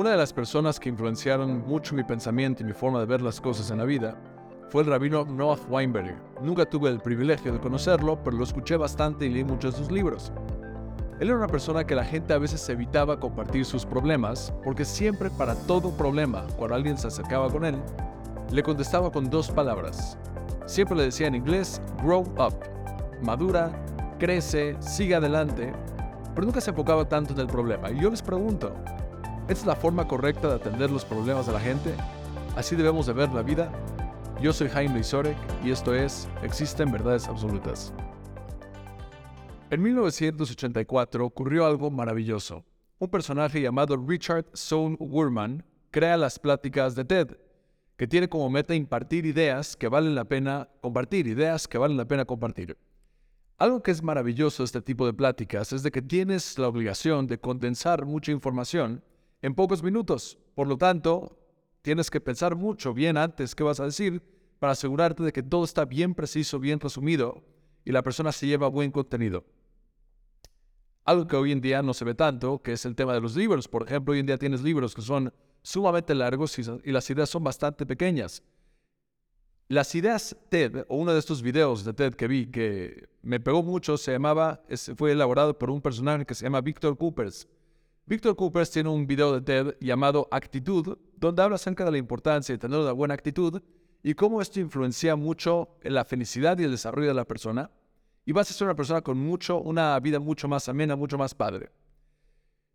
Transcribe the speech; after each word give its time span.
Una 0.00 0.12
de 0.12 0.16
las 0.16 0.32
personas 0.32 0.80
que 0.80 0.88
influenciaron 0.88 1.60
mucho 1.68 1.94
mi 1.94 2.02
pensamiento 2.02 2.62
y 2.62 2.64
mi 2.64 2.72
forma 2.72 3.00
de 3.00 3.04
ver 3.04 3.20
las 3.20 3.38
cosas 3.38 3.70
en 3.70 3.76
la 3.76 3.84
vida 3.84 4.16
fue 4.70 4.80
el 4.80 4.88
rabino 4.88 5.26
Noah 5.26 5.58
Weinberg. 5.68 6.16
Nunca 6.40 6.64
tuve 6.64 6.88
el 6.88 7.00
privilegio 7.00 7.52
de 7.52 7.60
conocerlo, 7.60 8.18
pero 8.24 8.38
lo 8.38 8.44
escuché 8.44 8.78
bastante 8.78 9.26
y 9.26 9.28
leí 9.28 9.44
muchos 9.44 9.74
de 9.74 9.78
sus 9.78 9.92
libros. 9.92 10.32
Él 11.20 11.28
era 11.28 11.36
una 11.36 11.48
persona 11.48 11.84
que 11.84 11.94
la 11.94 12.02
gente 12.02 12.32
a 12.32 12.38
veces 12.38 12.66
evitaba 12.70 13.20
compartir 13.20 13.66
sus 13.66 13.84
problemas, 13.84 14.54
porque 14.64 14.86
siempre 14.86 15.28
para 15.28 15.54
todo 15.54 15.90
problema, 15.90 16.46
cuando 16.56 16.76
alguien 16.76 16.96
se 16.96 17.08
acercaba 17.08 17.50
con 17.50 17.66
él, 17.66 17.76
le 18.50 18.62
contestaba 18.62 19.12
con 19.12 19.28
dos 19.28 19.50
palabras. 19.50 20.16
Siempre 20.64 20.96
le 20.96 21.02
decía 21.02 21.26
en 21.26 21.34
inglés, 21.34 21.78
grow 22.02 22.22
up, 22.38 22.54
madura, 23.20 23.70
crece, 24.18 24.78
sigue 24.80 25.14
adelante, 25.14 25.74
pero 26.34 26.46
nunca 26.46 26.62
se 26.62 26.70
enfocaba 26.70 27.06
tanto 27.06 27.34
en 27.34 27.40
el 27.40 27.48
problema. 27.48 27.90
Y 27.90 28.00
yo 28.00 28.08
les 28.08 28.22
pregunto, 28.22 28.72
¿esta 29.50 29.62
es 29.62 29.66
la 29.66 29.74
forma 29.74 30.06
correcta 30.06 30.46
de 30.46 30.54
atender 30.54 30.92
los 30.92 31.04
problemas 31.04 31.44
de 31.44 31.52
la 31.52 31.58
gente? 31.58 31.92
¿Así 32.54 32.76
debemos 32.76 33.06
de 33.06 33.14
ver 33.14 33.32
la 33.32 33.42
vida? 33.42 33.72
Yo 34.40 34.52
soy 34.52 34.68
Jaime 34.68 35.00
Isorek 35.00 35.36
y 35.64 35.72
esto 35.72 35.92
es 35.92 36.28
Existen 36.44 36.92
Verdades 36.92 37.26
Absolutas. 37.26 37.92
En 39.68 39.82
1984 39.82 41.26
ocurrió 41.26 41.66
algo 41.66 41.90
maravilloso. 41.90 42.64
Un 43.00 43.08
personaje 43.08 43.60
llamado 43.60 43.96
Richard 43.96 44.46
Sohn 44.52 44.96
Wurman 45.00 45.64
crea 45.90 46.16
las 46.16 46.38
pláticas 46.38 46.94
de 46.94 47.04
TED, 47.04 47.36
que 47.96 48.06
tiene 48.06 48.28
como 48.28 48.50
meta 48.50 48.76
impartir 48.76 49.26
ideas 49.26 49.76
que 49.76 49.88
valen 49.88 50.14
la 50.14 50.26
pena 50.26 50.68
compartir, 50.80 51.26
ideas 51.26 51.66
que 51.66 51.76
valen 51.76 51.96
la 51.96 52.04
pena 52.04 52.24
compartir. 52.24 52.78
Algo 53.58 53.82
que 53.82 53.90
es 53.90 54.00
maravilloso 54.00 54.62
de 54.62 54.66
este 54.66 54.80
tipo 54.80 55.06
de 55.06 55.12
pláticas 55.12 55.72
es 55.72 55.82
de 55.82 55.90
que 55.90 56.02
tienes 56.02 56.56
la 56.56 56.68
obligación 56.68 57.26
de 57.26 57.40
condensar 57.40 58.06
mucha 58.06 58.30
información 58.30 59.02
en 59.42 59.54
pocos 59.54 59.82
minutos. 59.82 60.38
Por 60.54 60.66
lo 60.66 60.76
tanto, 60.76 61.40
Tienes 61.82 62.10
que 62.10 62.20
pensar 62.20 62.56
mucho 62.56 62.92
bien 62.92 63.16
antes 63.16 63.54
qué 63.54 63.62
vas 63.62 63.80
a 63.80 63.84
decir 63.84 64.22
para 64.58 64.72
asegurarte 64.72 65.22
de 65.22 65.32
que 65.32 65.42
todo 65.42 65.64
está 65.64 65.86
bien 65.86 66.14
preciso, 66.14 66.58
bien 66.58 66.78
resumido 66.78 67.42
y 67.84 67.92
la 67.92 68.02
persona 68.02 68.32
se 68.32 68.46
lleva 68.46 68.68
buen 68.68 68.90
contenido. 68.90 69.44
Algo 71.04 71.26
que 71.26 71.36
hoy 71.36 71.52
en 71.52 71.62
día 71.62 71.82
no 71.82 71.94
se 71.94 72.04
ve 72.04 72.14
tanto, 72.14 72.60
que 72.60 72.72
es 72.72 72.84
el 72.84 72.94
tema 72.94 73.14
de 73.14 73.22
los 73.22 73.34
libros. 73.34 73.66
Por 73.66 73.84
ejemplo, 73.84 74.12
hoy 74.12 74.20
en 74.20 74.26
día 74.26 74.36
tienes 74.36 74.60
libros 74.60 74.94
que 74.94 75.00
son 75.00 75.32
sumamente 75.62 76.14
largos 76.14 76.58
y, 76.58 76.92
las 76.92 77.08
ideas 77.08 77.30
son 77.30 77.42
bastante 77.42 77.86
pequeñas. 77.86 78.42
Las 79.68 79.94
ideas 79.94 80.36
TED, 80.50 80.84
o 80.88 80.96
uno 80.96 81.14
de 81.14 81.18
estos 81.18 81.40
videos 81.40 81.84
de 81.84 81.94
TED 81.94 82.14
que 82.14 82.28
vi 82.28 82.46
que 82.46 83.08
me 83.22 83.40
pegó 83.40 83.62
mucho, 83.62 83.96
se 83.96 84.12
llamaba, 84.12 84.62
fue 84.96 85.12
elaborado 85.12 85.58
por 85.58 85.70
un 85.70 85.80
personaje 85.80 86.26
que 86.26 86.34
se 86.34 86.44
llama 86.44 86.60
Victor 86.60 86.98
Coopers. 86.98 87.48
Víctor 88.06 88.34
Coopers 88.34 88.70
tiene 88.70 88.88
un 88.88 89.06
video 89.06 89.32
de 89.32 89.40
TED 89.40 89.76
llamado 89.80 90.26
Actitud, 90.30 90.98
donde 91.16 91.42
habla 91.42 91.56
acerca 91.56 91.84
de 91.84 91.92
la 91.92 91.98
importancia 91.98 92.52
de 92.52 92.58
tener 92.58 92.78
una 92.78 92.92
buena 92.92 93.14
actitud 93.14 93.62
y 94.02 94.14
cómo 94.14 94.40
esto 94.40 94.58
influencia 94.58 95.14
mucho 95.14 95.76
en 95.82 95.94
la 95.94 96.04
felicidad 96.04 96.58
y 96.58 96.64
el 96.64 96.72
desarrollo 96.72 97.08
de 97.08 97.14
la 97.14 97.24
persona. 97.24 97.70
Y 98.24 98.32
vas 98.32 98.50
a 98.50 98.54
ser 98.54 98.66
una 98.66 98.74
persona 98.74 99.02
con 99.02 99.18
mucho, 99.18 99.60
una 99.60 99.98
vida 100.00 100.18
mucho 100.18 100.48
más 100.48 100.68
amena, 100.68 100.96
mucho 100.96 101.18
más 101.18 101.34
padre. 101.34 101.70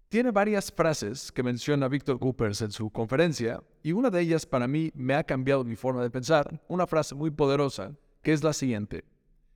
Tiene 0.08 0.32
varias 0.32 0.72
frases 0.72 1.32
que 1.32 1.44
menciona 1.44 1.88
Víctor 1.88 2.20
Coopers 2.20 2.62
en 2.62 2.72
su 2.72 2.90
conferencia 2.90 3.62
y 3.84 3.92
una 3.92 4.10
de 4.10 4.22
ellas 4.22 4.46
para 4.46 4.68
mí 4.68 4.92
me 4.96 5.16
ha 5.16 5.24
cambiado 5.24 5.64
mi 5.64 5.76
forma 5.76 6.02
de 6.02 6.10
pensar, 6.10 6.62
una 6.68 6.88
frase 6.88 7.16
muy 7.16 7.32
poderosa, 7.32 7.94
que 8.22 8.32
es 8.32 8.44
la 8.44 8.54
siguiente. 8.54 9.04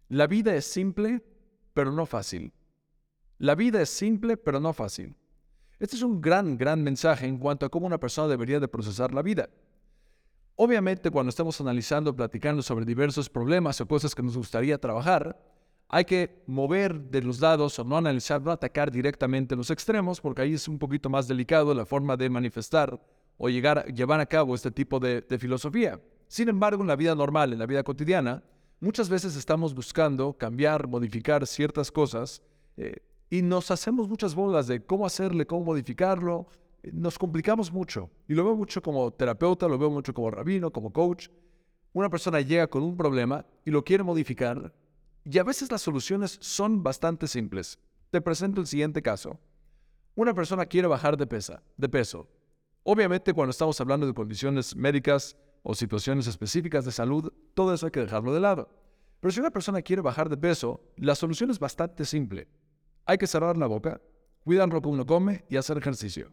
La 0.10 0.28
vida 0.28 0.56
es 0.56 0.66
simple, 0.66 1.24
pero 1.74 1.92
no 1.92 2.06
fácil. 2.06 2.52
La 3.38 3.56
vida 3.56 3.82
es 3.82 3.90
simple, 3.90 4.36
pero 4.36 4.60
no 4.60 4.74
fácil. 4.74 5.16
Este 5.80 5.96
es 5.96 6.02
un 6.02 6.20
gran, 6.20 6.58
gran 6.58 6.84
mensaje 6.84 7.26
en 7.26 7.38
cuanto 7.38 7.66
a 7.66 7.70
cómo 7.70 7.88
una 7.88 8.00
persona 8.00 8.28
debería 8.28 8.60
de 8.60 8.68
procesar 8.68 9.14
la 9.14 9.22
vida. 9.22 9.50
Obviamente, 10.56 11.10
cuando 11.10 11.30
estamos 11.30 11.60
analizando, 11.62 12.14
platicando 12.14 12.62
sobre 12.62 12.84
diversos 12.84 13.30
problemas 13.30 13.80
o 13.80 13.88
cosas 13.88 14.14
que 14.14 14.22
nos 14.22 14.36
gustaría 14.36 14.78
trabajar, 14.78 15.40
hay 15.88 16.04
que 16.04 16.44
mover 16.48 17.00
de 17.00 17.22
los 17.22 17.40
lados 17.40 17.80
o 17.80 17.86
no 17.86 17.96
analizar, 17.96 18.42
no 18.42 18.52
atacar 18.52 18.92
directamente 18.92 19.56
los 19.56 19.72
extremos, 19.72 20.20
porque 20.20 20.42
ahí 20.42 20.54
es 20.54 20.68
un 20.68 20.78
poquito 20.78 21.10
más 21.10 21.30
delicado 21.30 21.74
la 21.74 21.86
forma 21.86 22.18
de 22.18 22.30
manifestar 22.30 23.02
o 23.38 23.48
llegar, 23.48 23.86
llevar 23.94 24.20
a 24.20 24.26
cabo 24.26 24.56
este 24.56 24.72
tipo 24.72 25.00
de, 25.00 25.24
filosofía. 25.40 26.02
Sin 26.28 26.50
embargo, 26.50 26.82
en 26.82 26.90
la 26.90 26.98
vida 26.98 27.16
normal, 27.16 27.54
en 27.54 27.60
la 27.60 27.66
vida 27.66 27.84
cotidiana, 27.84 28.44
muchas 28.82 29.08
veces 29.08 29.38
estamos 29.38 29.74
buscando 29.74 30.34
cambiar, 30.34 30.90
modificar 30.90 31.48
ciertas 31.48 31.90
cosas 31.90 32.42
eh, 32.76 32.98
y 33.30 33.42
nos 33.42 33.70
hacemos 33.72 34.10
muchas 34.10 34.34
bolas 34.34 34.68
de 34.68 34.84
cómo 34.84 35.06
hacerle, 35.06 35.46
cómo 35.46 35.66
modificarlo. 35.66 36.48
Nos 36.92 37.20
complicamos 37.20 37.72
mucho. 37.72 38.10
Y 38.28 38.34
lo 38.34 38.44
veo 38.44 38.56
mucho 38.56 38.82
como 38.82 39.12
terapeuta, 39.12 39.68
lo 39.68 39.78
veo 39.78 39.90
mucho 39.90 40.14
como 40.14 40.32
rabino, 40.32 40.72
como 40.72 40.92
coach. 40.92 41.28
Una 41.94 42.10
persona 42.10 42.42
llega 42.42 42.68
con 42.68 42.84
un 42.84 42.98
problema 42.98 43.46
y 43.66 43.72
lo 43.72 43.84
quiere 43.84 44.04
modificar. 44.04 44.74
Y 45.24 45.38
a 45.38 45.44
veces 45.44 45.72
las 45.72 45.82
soluciones 45.82 46.38
son 46.42 46.82
bastante 46.82 47.28
simples. 47.28 47.78
Te 48.10 48.22
presento 48.22 48.62
el 48.62 48.68
siguiente 48.68 49.02
caso. 49.02 49.40
Una 50.16 50.34
persona 50.34 50.66
quiere 50.66 50.88
bajar 50.88 51.16
de, 51.16 51.28
pesa, 51.28 51.62
de 51.78 51.90
peso. 51.90 52.28
Obviamente 52.84 53.34
cuando 53.34 53.52
estamos 53.52 53.80
hablando 53.80 54.08
de 54.08 54.14
condiciones 54.14 54.76
médicas 54.76 55.38
o 55.62 55.76
situaciones 55.76 56.26
específicas 56.26 56.86
de 56.86 56.92
salud, 56.92 57.32
todo 57.54 57.74
eso 57.74 57.86
hay 57.86 57.92
que 57.92 58.00
dejarlo 58.00 58.34
de 58.34 58.40
lado. 58.40 58.70
Pero 59.20 59.32
si 59.32 59.40
una 59.40 59.52
persona 59.52 59.82
quiere 59.82 60.02
bajar 60.02 60.30
de 60.30 60.38
peso, 60.38 60.82
la 60.96 61.14
solución 61.14 61.52
es 61.52 61.60
bastante 61.60 62.06
simple. 62.06 62.48
Hay 63.10 63.18
que 63.18 63.26
cerrar 63.26 63.58
la 63.58 63.66
boca, 63.66 64.00
cuidar 64.44 64.70
lo 64.70 64.84
que 64.84 64.88
uno 64.88 65.04
come 65.04 65.44
y 65.50 65.58
hacer 65.58 65.80
ejercicio. 65.80 66.32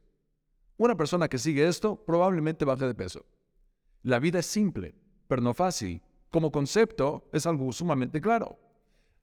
Una 0.76 0.94
persona 0.94 1.26
que 1.26 1.38
sigue 1.38 1.66
esto 1.66 1.97
probablemente 2.04 2.66
baje 2.66 2.87
de 2.87 2.94
peso. 2.94 3.25
La 4.03 4.19
vida 4.19 4.41
es 4.41 4.44
simple, 4.44 4.94
pero 5.26 5.41
no 5.41 5.54
fácil. 5.54 6.03
Como 6.31 6.53
concepto 6.53 7.31
es 7.32 7.47
algo 7.47 7.72
sumamente 7.72 8.20
claro. 8.20 8.59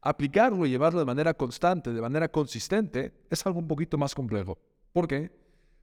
Aplicarlo 0.02 0.66
y 0.66 0.72
llevarlo 0.72 0.98
de 0.98 1.06
manera 1.06 1.36
constante, 1.36 1.94
de 1.94 2.02
manera 2.02 2.28
consistente, 2.28 3.14
es 3.30 3.46
algo 3.46 3.60
un 3.60 3.68
poquito 3.68 4.00
más 4.00 4.16
complejo. 4.16 4.58
¿Por 4.92 5.08
qué? 5.08 5.32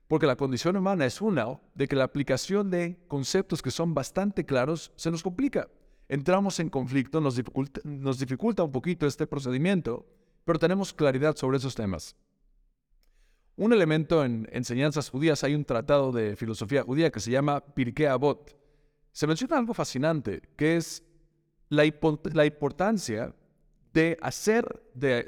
Porque 0.09 0.27
la 0.27 0.35
condición 0.35 0.75
humana 0.75 1.05
es 1.05 1.21
una 1.21 1.57
de 1.73 1.87
que 1.87 1.95
la 1.95 2.03
aplicación 2.03 2.69
de 2.69 2.99
conceptos 3.07 3.61
que 3.61 3.71
son 3.71 3.93
bastante 3.93 4.45
claros 4.45 4.91
se 4.97 5.09
nos 5.09 5.23
complica. 5.23 5.69
Entramos 6.09 6.59
en 6.59 6.69
conflicto, 6.69 7.21
nos 7.21 7.37
dificulta, 7.37 7.79
nos 7.85 8.19
dificulta 8.19 8.61
un 8.61 8.73
poquito 8.73 9.07
este 9.07 9.25
procedimiento 9.25 10.05
pero 10.43 10.59
tenemos 10.59 10.93
claridad 10.93 11.35
sobre 11.35 11.57
esos 11.57 11.75
temas. 11.75 12.15
Un 13.55 13.73
elemento 13.73 14.23
en 14.23 14.47
enseñanzas 14.51 15.09
judías, 15.09 15.43
hay 15.43 15.55
un 15.55 15.65
tratado 15.65 16.11
de 16.11 16.35
filosofía 16.35 16.83
judía 16.83 17.11
que 17.11 17.19
se 17.19 17.31
llama 17.31 17.59
Pirkei 17.59 18.07
Avot. 18.07 18.57
Se 19.11 19.27
menciona 19.27 19.57
algo 19.57 19.73
fascinante, 19.73 20.41
que 20.55 20.77
es 20.77 21.03
la, 21.69 21.85
importancia 21.85 23.35
de 23.93 24.17
hacer, 24.21 24.83
de, 24.93 25.23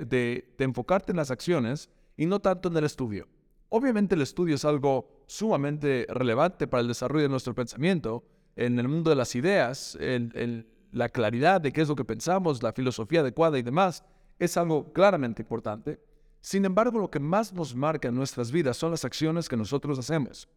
de 0.58 0.64
enfocarte 0.64 1.12
en 1.12 1.18
las 1.18 1.32
acciones 1.32 1.90
y 2.18 2.26
no 2.26 2.40
tanto 2.40 2.70
en 2.70 2.78
el 2.78 2.86
estudio. 2.86 3.28
Obviamente 3.70 4.16
el 4.16 4.22
estudio 4.22 4.56
es 4.56 4.66
algo 4.66 5.24
sumamente 5.26 6.06
relevante 6.10 6.68
para 6.68 6.82
el 6.82 6.88
desarrollo 6.88 7.24
de 7.24 7.30
nuestro 7.30 7.56
pensamiento, 7.56 8.24
en 8.56 8.78
el 8.78 8.88
mundo 8.88 9.10
de 9.10 9.16
las 9.16 9.34
ideas, 9.36 9.98
en, 10.00 10.68
la 10.92 11.10
claridad 11.10 11.60
de 11.60 11.74
qué 11.74 11.82
es 11.82 11.88
lo 11.88 11.96
que 11.96 12.06
pensamos, 12.06 12.62
la 12.62 12.72
filosofía 12.72 13.22
adecuada 13.22 13.58
y 13.58 13.64
demás, 13.64 14.04
es 14.44 14.58
algo 14.58 14.92
claramente 14.92 15.42
importante. 15.42 16.00
Sin 16.42 16.66
embargo, 16.66 17.00
lo 17.00 17.10
que 17.10 17.20
más 17.20 17.54
nos 17.54 17.74
marca 17.74 18.10
en 18.10 18.16
nuestras 18.16 18.52
vidas 18.52 18.76
son 18.76 18.92
las 18.92 19.06
acciones 19.06 19.48
que 19.48 19.56
nosotros 19.56 19.98
hacemos. 19.98 20.50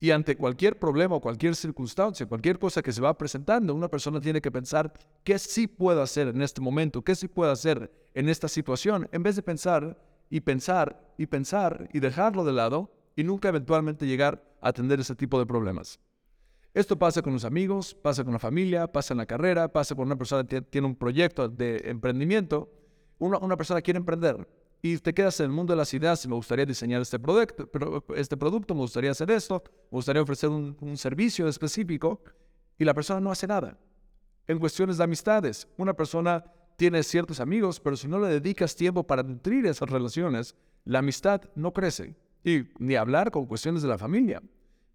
Y 0.00 0.12
ante 0.12 0.36
cualquier 0.36 0.78
problema 0.78 1.16
o 1.16 1.20
cualquier 1.20 1.56
circunstancia, 1.56 2.26
cualquier 2.26 2.60
cosa 2.60 2.82
que 2.82 2.92
se 2.92 3.00
va 3.00 3.18
presentando, 3.18 3.74
una 3.74 3.88
persona 3.88 4.20
tiene 4.20 4.40
que 4.40 4.52
pensar 4.52 4.92
qué 5.24 5.40
sí 5.40 5.66
puedo 5.66 6.00
hacer 6.00 6.28
en 6.28 6.40
este 6.40 6.60
momento, 6.60 7.02
qué 7.02 7.16
sí 7.16 7.26
puedo 7.26 7.50
hacer 7.50 7.90
en 8.14 8.28
esta 8.28 8.46
situación, 8.46 9.08
en 9.10 9.24
vez 9.24 9.34
de 9.34 9.42
pensar 9.42 10.00
y 10.30 10.40
pensar 10.40 11.14
y 11.18 11.26
pensar 11.26 11.88
y 11.92 11.98
dejarlo 11.98 12.44
de 12.44 12.52
lado 12.52 12.92
y 13.16 13.24
nunca 13.24 13.48
eventualmente 13.48 14.06
llegar 14.06 14.44
a 14.60 14.68
atender 14.68 15.00
ese 15.00 15.16
tipo 15.16 15.40
de 15.40 15.46
problemas. 15.46 15.98
Esto 16.74 16.96
pasa 16.96 17.22
con 17.22 17.32
los 17.32 17.44
amigos, 17.44 17.94
pasa 17.94 18.22
con 18.22 18.34
la 18.34 18.38
familia, 18.38 18.86
pasa 18.86 19.12
en 19.14 19.18
la 19.18 19.26
carrera, 19.26 19.72
pasa 19.72 19.96
con 19.96 20.06
una 20.06 20.16
persona 20.16 20.46
que 20.46 20.62
tiene 20.62 20.86
un 20.86 20.94
proyecto 20.94 21.48
de 21.48 21.82
emprendimiento. 21.86 22.70
Una, 23.18 23.56
persona 23.56 23.80
quiere 23.80 23.98
emprender 23.98 24.48
y 24.80 24.96
te 24.98 25.12
quedas 25.12 25.40
en 25.40 25.46
el 25.46 25.52
mundo 25.52 25.72
de 25.72 25.76
las 25.76 25.92
ideas 25.92 26.26
me 26.26 26.34
gustaría 26.34 26.64
diseñar 26.64 27.02
este 27.02 27.18
producto, 27.18 27.68
este 28.14 28.36
producto, 28.36 28.74
me 28.74 28.82
gustaría 28.82 29.10
hacer 29.10 29.30
esto, 29.30 29.62
me 29.90 29.96
gustaría 29.96 30.22
ofrecer 30.22 30.50
un, 30.50 30.76
un 30.80 30.96
servicio 30.96 31.48
específico 31.48 32.22
y 32.78 32.84
la 32.84 32.94
persona 32.94 33.20
no 33.20 33.32
hace 33.32 33.46
nada. 33.46 33.76
En 34.46 34.58
cuestiones 34.58 34.96
de 34.98 35.04
amistades, 35.04 35.66
una 35.76 35.94
persona 35.94 36.44
tiene 36.76 37.02
ciertos 37.02 37.40
amigos, 37.40 37.80
pero 37.80 37.96
si 37.96 38.06
no 38.06 38.20
le 38.20 38.28
dedicas 38.28 38.76
tiempo 38.76 39.04
para 39.04 39.22
nutrir 39.22 39.66
esas 39.66 39.90
relaciones, 39.90 40.54
la 40.84 41.00
amistad 41.00 41.42
no 41.54 41.72
crece. 41.72 42.14
Y 42.44 42.68
ni 42.78 42.94
hablar 42.94 43.32
con 43.32 43.46
cuestiones 43.46 43.82
de 43.82 43.88
la 43.88 43.98
familia 43.98 44.40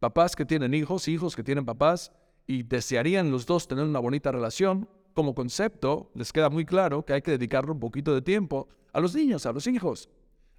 papás 0.04 0.36
que 0.36 0.44
tienen 0.44 0.74
hijos, 0.74 1.08
hijos 1.08 1.34
que 1.34 1.44
tienen 1.44 1.64
papás 1.64 2.12
y 2.46 2.64
desearían 2.64 3.32
los 3.32 3.46
dos 3.46 3.70
tener 3.70 3.86
una 3.86 4.00
bonita 4.00 4.34
relación, 4.34 4.90
como 5.14 5.36
concepto 5.36 6.12
les 6.16 6.32
queda 6.32 6.50
muy 6.50 6.66
claro 6.66 7.06
que 7.06 7.14
hay 7.14 7.22
que 7.22 7.32
dedicarle 7.32 7.72
un 7.72 7.80
poquito 7.80 8.14
de 8.14 8.22
tiempo 8.22 8.68
a 8.92 9.00
los 9.00 9.16
niños, 9.16 9.46
a 9.46 9.52
los 9.52 9.68
hijos. 9.68 10.10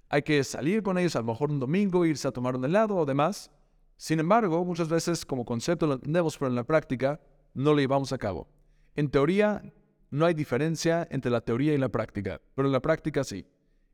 Hay 0.09 0.21
que 0.21 0.43
salir 0.43 0.83
con 0.83 0.97
ellos 0.97 1.15
a 1.15 1.19
lo 1.19 1.25
mejor 1.25 1.51
un 1.51 1.59
domingo, 1.59 2.05
irse 2.05 2.27
a 2.27 2.31
tomar 2.31 2.55
un 2.55 2.65
helado 2.65 2.95
o 2.95 3.05
demás, 3.05 3.51
Sin 3.97 4.19
embargo, 4.19 4.65
muchas 4.65 4.89
veces 4.89 5.25
como 5.25 5.45
concepto 5.45 5.87
lo 5.87 5.93
entendemos, 5.93 6.37
pero 6.37 6.49
en 6.49 6.55
la 6.55 6.65
práctica 6.65 7.19
no 7.53 7.71
lo 7.71 7.79
llevamos 7.79 8.11
a 8.11 8.17
cabo. 8.17 8.47
En 8.95 9.09
teoría, 9.09 9.63
no 10.11 10.25
hay 10.25 10.33
diferencia 10.33 11.07
entre 11.11 11.31
la 11.31 11.41
teoría 11.41 11.73
y 11.73 11.77
la 11.77 11.89
práctica, 11.89 12.41
pero 12.55 12.67
en 12.67 12.73
la 12.73 12.81
práctica 12.81 13.23
sí. 13.23 13.47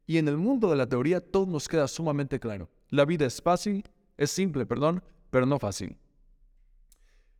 Y 0.07 0.17
en 0.17 0.27
el 0.27 0.37
mundo 0.37 0.69
de 0.69 0.75
la 0.75 0.87
teoría 0.87 1.21
todo 1.21 1.45
nos 1.45 1.67
queda 1.67 1.87
sumamente 1.87 2.39
claro. 2.39 2.69
La 2.89 3.05
vida 3.05 3.25
es 3.25 3.41
fácil, 3.41 3.83
es 4.17 4.31
simple, 4.31 4.65
perdón, 4.65 5.03
pero 5.29 5.45
no 5.45 5.59
fácil. 5.59 5.97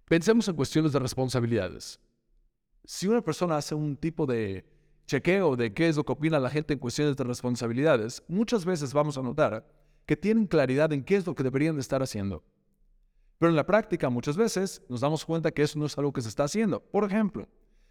Pensemos 0.06 0.47
en 0.47 0.56
cuestiones 0.56 0.91
de 0.91 1.00
responsabilidades. 1.00 2.00
Si 2.83 3.07
una 3.07 3.22
persona 3.22 3.57
hace 3.57 3.75
un 3.75 3.95
tipo 3.95 4.25
de 4.25 4.66
chequeo 5.06 5.56
de 5.56 5.74
qué 5.74 5.89
es 5.89 5.98
lo 5.98 6.04
que 6.04 6.13
opina 6.13 6.39
la 6.39 6.50
gente 6.50 6.74
en 6.74 6.80
cuestiones 6.80 7.18
de 7.18 7.24
responsabilidades, 7.24 8.24
muchas 8.28 8.66
veces 8.66 8.94
vamos 8.94 9.18
a 9.18 9.22
notar 9.22 9.68
que 10.06 10.18
tienen 10.18 10.48
claridad 10.48 10.92
en 10.94 11.04
qué 11.04 11.16
es 11.16 11.25
lo 11.25 11.36
que 11.36 11.44
deberían 11.44 11.75
de 11.75 11.81
estar 11.81 12.01
haciendo. 12.01 12.44
Pero 13.38 13.50
en 13.50 13.56
la 13.56 13.66
práctica 13.66 14.10
muchas 14.10 14.38
veces 14.38 14.81
nos 14.88 15.01
damos 15.01 15.25
cuenta 15.25 15.51
que 15.51 15.63
eso 15.63 15.80
no 15.80 15.86
es 15.86 15.98
algo 15.98 16.13
que 16.13 16.22
se 16.22 16.30
está 16.30 16.44
haciendo. 16.44 16.80
Por 16.80 17.04
ejemplo, 17.04 17.48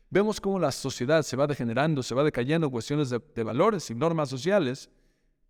vemos 0.09 0.41
cómo 0.41 0.59
la 0.59 0.71
sociedad 0.71 1.23
se 1.23 1.37
va 1.37 1.47
degenerando, 1.47 2.03
se 2.03 2.15
va 2.15 2.23
decayendo 2.23 2.67
en 2.67 2.73
cuestiones 2.73 3.11
de, 3.11 3.43
valores 3.43 3.91
y 3.91 3.95
normas 3.95 4.29
sociales. 4.29 4.91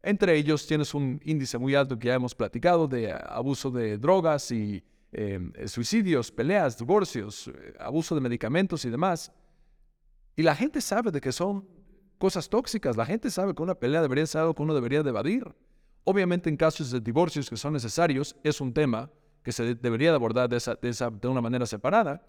Entre 0.03 0.37
ellos 0.37 0.67
tienes 0.67 0.95
un 0.95 1.21
índice 1.25 1.59
muy 1.59 1.75
alto 1.75 1.99
que 1.99 2.09
ya 2.09 2.15
hemos 2.15 2.35
platicado 2.35 2.89
de 2.89 3.13
abuso 3.13 3.71
de 3.71 3.99
drogas 3.99 4.51
y 4.51 4.83
em, 5.13 5.53
suicidios, 5.67 6.31
peleas, 6.31 6.79
divorcios, 6.79 7.49
eh, 7.49 7.75
abuso 7.79 8.15
de 8.15 8.21
medicamentos 8.21 8.85
y 8.85 8.91
demás. 8.91 9.33
Y 10.37 10.43
la 10.43 10.55
gente 10.55 10.81
sabe 10.81 11.11
de 11.11 11.21
que 11.21 11.33
son 11.33 11.67
cosas 12.19 12.49
tóxicas. 12.49 12.97
La 12.97 13.07
gente 13.07 13.31
sabe 13.31 13.55
que 13.55 13.63
una 13.63 13.75
pelea 13.75 14.03
debería 14.03 14.27
ser 14.27 14.43
algo 14.43 14.55
que 14.55 14.63
uno 14.63 14.75
debería 14.75 15.03
de 15.03 15.11
evadir. 15.11 15.55
Obviamente 16.05 16.49
en 16.49 16.57
casos 16.57 16.91
de 16.91 17.01
divorcios 17.01 17.49
que 17.51 17.57
son 17.57 17.73
necesarios 17.73 18.37
es 18.45 18.61
un 18.61 18.73
tema 18.73 19.11
que 19.43 19.53
se 19.53 19.75
debería 19.75 20.11
de 20.11 20.17
abordar 20.17 20.49
de, 20.49 20.59
de, 20.59 21.29
una 21.29 21.41
manera 21.41 21.67
separada. 21.67 22.23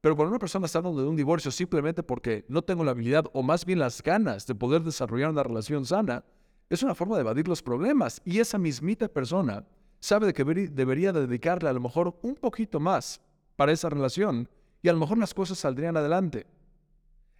Pero 0.00 0.16
cuando 0.16 0.30
una 0.30 0.38
persona 0.38 0.66
está 0.66 0.78
hablando 0.78 1.02
de 1.02 1.08
un 1.08 1.16
divorcio 1.16 1.50
simplemente 1.50 2.02
porque 2.02 2.44
no 2.48 2.62
tengo 2.62 2.84
la 2.84 2.92
habilidad 2.92 3.24
o 3.32 3.42
más 3.42 3.64
bien 3.64 3.78
las 3.78 4.02
ganas 4.02 4.46
de 4.46 4.54
poder 4.54 4.82
desarrollar 4.82 5.30
una 5.30 5.42
relación 5.42 5.84
sana, 5.84 6.24
es 6.68 6.82
una 6.82 6.94
forma 6.94 7.16
de 7.16 7.22
evadir 7.22 7.48
los 7.48 7.62
problemas. 7.62 8.22
Y 8.24 8.38
esa 8.38 8.58
mismita 8.58 9.08
persona 9.08 9.66
sabe 10.00 10.26
de 10.26 10.32
que 10.32 10.44
debería 10.44 11.12
dedicarle 11.12 11.68
a 11.68 11.72
lo 11.72 11.80
mejor 11.80 12.18
un 12.22 12.34
poquito 12.34 12.80
más 12.80 13.20
para 13.56 13.72
esa 13.72 13.88
relación 13.88 14.48
y 14.82 14.88
a 14.88 14.92
lo 14.92 14.98
mejor 14.98 15.18
las 15.18 15.34
cosas 15.34 15.58
saldrían 15.58 15.96
adelante. 15.96 16.46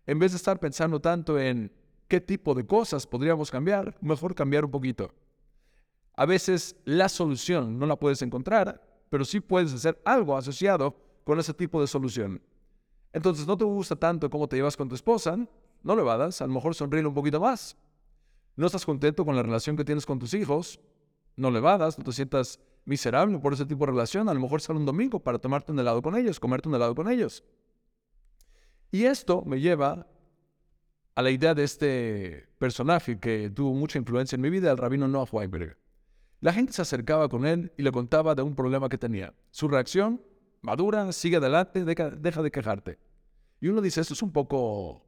En 0.07 0.19
vez 0.19 0.33
de 0.33 0.37
estar 0.37 0.61
pensando 0.61 1.01
tanto 1.01 1.39
en 1.39 1.73
qué 2.07 2.21
tipo 2.21 2.55
de 2.55 2.67
cosas 2.67 3.07
podríamos 3.07 3.51
cambiar, 3.51 3.97
mejor 4.01 4.35
cambiar 4.35 4.65
un 4.65 4.71
poquito. 4.71 5.13
A 6.15 6.27
veces 6.27 6.77
la 6.85 7.09
solución 7.09 7.79
no 7.79 7.87
la 7.87 7.97
puedes 7.97 8.21
encontrar, 8.23 8.81
pero 9.09 9.25
sí 9.25 9.41
puedes 9.41 9.73
hacer 9.73 10.01
algo 10.05 10.37
asociado 10.37 10.95
con 11.25 11.39
ese 11.39 11.55
tipo 11.55 11.81
de 11.81 11.87
solución. 11.87 12.43
Entonces, 13.13 13.47
no 13.47 13.57
te 13.57 13.65
gusta 13.65 13.97
tanto 13.97 14.31
cómo 14.31 14.49
te 14.49 14.57
llevas 14.57 14.77
con 14.77 14.89
tu 14.89 14.95
esposa, 14.95 15.37
no 15.83 15.97
le 15.97 16.03
vadas, 16.03 16.41
a 16.41 16.47
lo 16.47 16.53
mejor 16.53 16.75
sonríe 16.75 17.07
un 17.07 17.15
poquito 17.15 17.41
más. 17.41 17.77
No 18.55 18.67
estás 18.67 18.85
contento 18.85 19.25
con 19.25 19.35
la 19.35 19.43
relación 19.43 19.77
que 19.77 19.85
tienes 19.85 20.07
con 20.07 20.19
tus 20.19 20.35
hijos, 20.35 20.81
no 21.37 21.51
le 21.51 21.61
vadas, 21.61 21.99
no 21.99 22.05
te 22.05 22.13
sientas 22.13 22.61
miserable 22.85 23.39
por 23.39 23.53
ese 23.53 23.67
tipo 23.67 23.87
de 23.87 23.93
relación, 23.93 24.29
a 24.29 24.35
lo 24.35 24.41
mejor 24.41 24.61
sale 24.61 24.79
un 24.79 24.87
domingo 24.87 25.21
para 25.21 25.39
tomarte 25.39 25.73
un 25.73 25.79
helado 25.79 26.03
con 26.03 26.17
ellos, 26.17 26.41
comerte 26.41 26.69
un 26.69 26.75
helado 26.75 26.95
con 26.95 27.11
ellos. 27.11 27.45
Y 28.91 29.05
esto 29.05 29.43
me 29.47 29.61
lleva 29.61 30.07
a 31.15 31.23
la 31.23 31.31
idea 31.31 31.55
de 31.55 31.65
este 31.65 32.49
personaje 32.59 33.19
que 33.19 33.51
tuvo 33.51 33.75
mucha 33.75 33.99
influencia 33.99 34.37
en 34.37 34.43
mi 34.43 34.51
vida, 34.51 34.71
el 34.71 34.79
rabino 34.79 35.07
Noah 35.07 35.29
Weinberg. 35.31 35.77
La 36.41 36.53
gente 36.53 36.73
se 36.73 36.83
acercaba 36.83 37.29
con 37.29 37.45
él 37.45 37.73
y 37.77 37.83
le 37.83 37.93
contaba 37.93 38.35
de 38.35 38.43
un 38.43 38.55
problema 38.55 38.89
que 38.89 38.97
tenía. 38.97 39.35
Su 39.51 39.69
reacción, 39.69 40.23
madura, 40.63 41.13
sigue 41.13 41.37
adelante, 41.37 41.85
deja, 41.85 42.11
de 42.11 42.51
quejarte. 42.51 42.99
Y 43.61 43.69
uno 43.69 43.83
dice, 43.83 44.01
esto 44.01 44.15
es 44.15 44.23
un 44.23 44.33
poco 44.33 45.07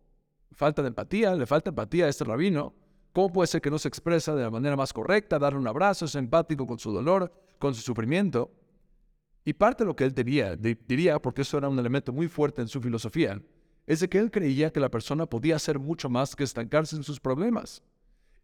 falta 0.50 0.82
de 0.82 0.88
empatía, 0.88 1.34
le 1.34 1.46
falta 1.46 1.70
empatía 1.70 2.04
a 2.04 2.08
este 2.08 2.24
rabino. 2.24 2.74
¿Cómo 3.12 3.31
puede 3.31 3.47
ser 3.47 3.61
que 3.61 3.70
no 3.70 3.79
se 3.79 3.88
expresa 3.88 4.35
de 4.35 4.43
la 4.43 4.50
manera 4.50 4.75
más 4.75 4.93
correcta, 4.93 5.38
darle 5.38 5.59
un 5.59 5.67
abrazo, 5.67 6.06
es 6.06 6.14
empático 6.14 6.67
con 6.67 6.79
su 6.79 6.93
dolor, 6.93 7.31
con 7.59 7.75
su 7.75 7.82
sufrimiento? 7.82 8.50
Y 9.44 9.53
parte 9.53 9.85
de 9.85 9.88
lo 9.88 9.97
que 9.97 10.05
él 10.05 10.14
diría, 10.14 11.20
porque 11.20 11.43
eso 11.43 11.59
era 11.59 11.69
un 11.69 11.79
elemento 11.79 12.12
muy 12.12 12.29
fuerte 12.29 12.62
en 12.62 12.69
su 12.69 12.81
filosofía, 12.81 13.43
es 13.87 14.00
de 14.00 14.09
que 14.09 14.19
él 14.19 14.31
creía 14.31 14.73
que 14.73 14.81
la 14.81 14.91
persona 14.91 15.26
podía 15.26 15.56
hacer 15.56 15.79
mucho 15.79 16.09
más 16.09 16.35
que 16.35 16.44
estancarse 16.44 16.97
en 16.97 17.03
sus 17.03 17.20
problemas. 17.20 17.82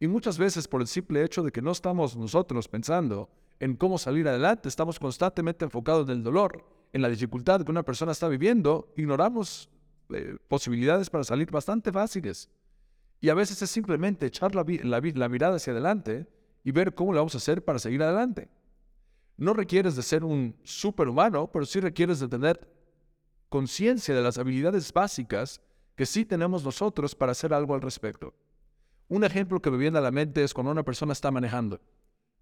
Y 0.00 0.06
muchas 0.06 0.36
veces 0.36 0.68
por 0.68 0.80
el 0.80 0.86
simple 0.86 1.24
hecho 1.24 1.42
de 1.42 1.50
que 1.50 1.62
no 1.62 1.70
estamos 1.70 2.16
nosotros 2.16 2.68
pensando 2.68 3.30
en 3.60 3.74
cómo 3.74 3.96
salir 3.96 4.28
adelante, 4.28 4.68
estamos 4.68 4.98
constantemente 4.98 5.64
enfocados 5.64 6.08
en 6.08 6.16
el 6.16 6.22
dolor, 6.22 6.64
en 6.92 7.02
la 7.02 7.08
dificultad 7.08 7.62
que 7.62 7.70
una 7.70 7.84
persona 7.84 8.12
está 8.12 8.28
viviendo, 8.28 8.92
ignoramos 8.96 9.70
eh, 10.10 10.36
posibilidades 10.46 11.08
para 11.08 11.24
salir 11.24 11.50
bastante 11.50 11.90
fáciles. 11.90 12.50
Y 13.20 13.28
a 13.28 13.34
veces 13.34 13.60
es 13.62 13.70
simplemente 13.70 14.26
echar 14.26 14.54
la, 14.54 14.64
la 14.64 15.28
mirada 15.28 15.56
hacia 15.56 15.72
adelante 15.72 16.26
y 16.64 16.70
ver 16.70 16.94
cómo 16.94 17.12
lo 17.12 17.20
vamos 17.20 17.34
a 17.34 17.38
hacer 17.38 17.64
para 17.64 17.78
seguir 17.78 18.02
adelante. 18.02 18.48
No 19.36 19.54
requieres 19.54 19.96
de 19.96 20.02
ser 20.02 20.24
un 20.24 20.56
superhumano, 20.64 21.50
pero 21.50 21.64
sí 21.64 21.80
requieres 21.80 22.20
de 22.20 22.28
tener 22.28 22.68
conciencia 23.48 24.14
de 24.14 24.22
las 24.22 24.38
habilidades 24.38 24.92
básicas 24.92 25.60
que 25.94 26.06
sí 26.06 26.24
tenemos 26.24 26.64
nosotros 26.64 27.14
para 27.14 27.32
hacer 27.32 27.52
algo 27.52 27.74
al 27.74 27.80
respecto. 27.80 28.34
Un 29.08 29.24
ejemplo 29.24 29.60
que 29.60 29.70
me 29.70 29.78
viene 29.78 29.98
a 29.98 30.02
la 30.02 30.10
mente 30.10 30.44
es 30.44 30.52
cuando 30.52 30.70
una 30.70 30.84
persona 30.84 31.12
está 31.12 31.30
manejando. 31.30 31.80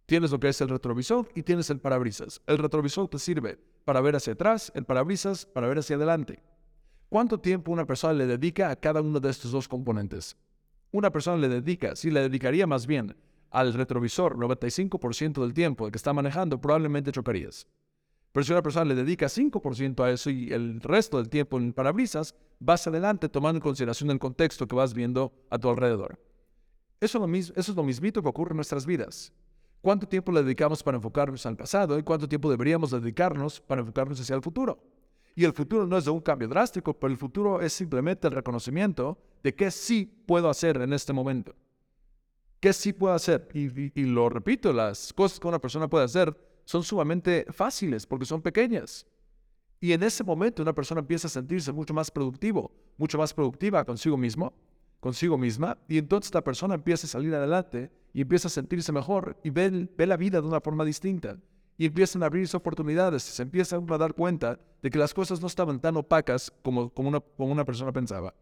Tienes 0.04 0.30
lo 0.30 0.40
que 0.40 0.48
es 0.48 0.60
el 0.60 0.68
retrovisor 0.68 1.28
y 1.34 1.42
tienes 1.42 1.70
el 1.70 1.80
parabrisas. 1.80 2.40
El 2.46 2.58
retrovisor 2.58 3.08
te 3.08 3.18
sirve 3.18 3.58
para 3.84 4.00
ver 4.00 4.16
hacia 4.16 4.34
atrás, 4.34 4.72
el 4.74 4.84
parabrisas 4.84 5.46
para 5.46 5.68
ver 5.68 5.78
hacia 5.78 5.96
adelante. 5.96 6.42
¿Cuánto 7.08 7.38
tiempo 7.38 7.72
una 7.72 7.86
persona 7.86 8.12
le 8.14 8.26
dedica 8.26 8.70
a 8.70 8.76
cada 8.76 9.00
uno 9.00 9.20
de 9.20 9.30
estos 9.30 9.52
dos 9.52 9.68
componentes? 9.68 10.36
Una 10.92 11.10
persona 11.10 11.36
le 11.36 11.48
dedica, 11.48 11.96
si 11.96 12.10
le 12.10 12.20
dedicaría 12.20 12.66
más 12.66 12.86
bien 12.86 13.16
al 13.50 13.74
retrovisor 13.74 14.36
95% 14.36 15.40
del 15.40 15.54
tiempo 15.54 15.90
que 15.90 15.96
está 15.96 16.12
manejando, 16.12 16.60
probablemente 16.60 17.12
chocarías. 17.12 17.66
Pero 18.32 18.44
si 18.44 18.52
una 18.52 18.62
persona 18.62 18.84
le 18.84 18.94
dedica 18.94 19.26
5% 19.26 20.04
a 20.04 20.10
eso 20.10 20.28
y 20.28 20.52
el 20.52 20.80
resto 20.80 21.16
del 21.16 21.30
tiempo 21.30 21.56
en 21.56 21.72
parabrisas, 21.72 22.34
vas 22.58 22.86
adelante 22.86 23.28
tomando 23.28 23.56
en 23.56 23.62
consideración 23.62 24.10
el 24.10 24.18
contexto 24.18 24.66
que 24.66 24.76
vas 24.76 24.92
viendo 24.92 25.32
a 25.48 25.58
tu 25.58 25.70
alrededor. 25.70 26.18
Eso 27.00 27.18
es, 27.18 27.20
lo 27.22 27.26
mismo, 27.26 27.54
eso 27.56 27.72
es 27.72 27.76
lo 27.76 27.82
mismito 27.82 28.22
que 28.22 28.28
ocurre 28.28 28.50
en 28.52 28.56
nuestras 28.56 28.84
vidas. 28.84 29.32
¿Cuánto 29.80 30.06
tiempo 30.06 30.32
le 30.32 30.42
dedicamos 30.42 30.82
para 30.82 30.96
enfocarnos 30.96 31.46
al 31.46 31.56
pasado 31.56 31.98
y 31.98 32.02
cuánto 32.02 32.28
tiempo 32.28 32.50
deberíamos 32.50 32.90
dedicarnos 32.90 33.60
para 33.60 33.80
enfocarnos 33.80 34.20
hacia 34.20 34.36
el 34.36 34.42
futuro? 34.42 34.82
Y 35.34 35.44
el 35.44 35.52
futuro 35.52 35.86
no 35.86 35.98
es 35.98 36.06
de 36.06 36.10
un 36.10 36.20
cambio 36.20 36.48
drástico, 36.48 36.94
pero 36.94 37.12
el 37.12 37.18
futuro 37.18 37.60
es 37.60 37.72
simplemente 37.72 38.26
el 38.26 38.34
reconocimiento 38.34 39.18
de 39.46 39.54
qué 39.54 39.70
sí 39.70 40.12
puedo 40.26 40.50
hacer 40.50 40.76
en 40.82 40.92
este 40.92 41.12
momento. 41.12 41.54
¿Qué 42.58 42.72
sí 42.72 42.92
puedo 42.92 43.14
hacer? 43.14 43.48
Y, 43.54 43.92
y 43.94 44.04
lo 44.06 44.28
repito, 44.28 44.72
las 44.72 45.12
cosas 45.12 45.38
que 45.38 45.46
una 45.46 45.60
persona 45.60 45.86
puede 45.86 46.04
hacer 46.04 46.36
son 46.64 46.82
sumamente 46.82 47.46
fáciles 47.50 48.04
porque 48.08 48.24
son 48.24 48.42
pequeñas. 48.42 49.06
Y 49.78 49.92
en 49.92 50.02
ese 50.02 50.24
momento 50.24 50.62
una 50.62 50.72
persona 50.72 51.00
empieza 51.00 51.28
a 51.28 51.30
sentirse 51.30 51.70
mucho 51.70 51.94
más 51.94 52.10
productivo, 52.10 52.72
mucho 52.96 53.18
más 53.18 53.32
productiva 53.32 53.84
consigo 53.84 54.16
mismo 54.16 54.52
consigo 54.98 55.38
misma 55.38 55.78
y 55.86 55.98
entonces 55.98 56.34
la 56.34 56.42
persona 56.42 56.74
empieza 56.74 57.06
a 57.06 57.10
salir 57.10 57.32
adelante 57.32 57.92
y 58.12 58.22
empieza 58.22 58.48
a 58.48 58.50
sentirse 58.50 58.90
mejor 58.90 59.38
y 59.44 59.50
ve, 59.50 59.88
ve 59.96 60.06
la 60.06 60.16
vida 60.16 60.40
de 60.40 60.48
una 60.48 60.60
forma 60.60 60.84
distinta 60.84 61.38
y 61.78 61.86
empiezan 61.86 62.24
a 62.24 62.26
abrirse 62.26 62.56
oportunidades, 62.56 63.22
se 63.22 63.42
empieza 63.42 63.76
a 63.76 63.98
dar 63.98 64.14
cuenta 64.14 64.58
de 64.82 64.90
que 64.90 64.98
las 64.98 65.14
cosas 65.14 65.40
no 65.40 65.46
estaban 65.46 65.78
tan 65.78 65.96
opacas 65.96 66.52
como, 66.62 66.90
como, 66.90 67.10
una, 67.10 67.20
como 67.20 67.52
una 67.52 67.64
persona 67.64 67.92
pensaba. 67.92 68.34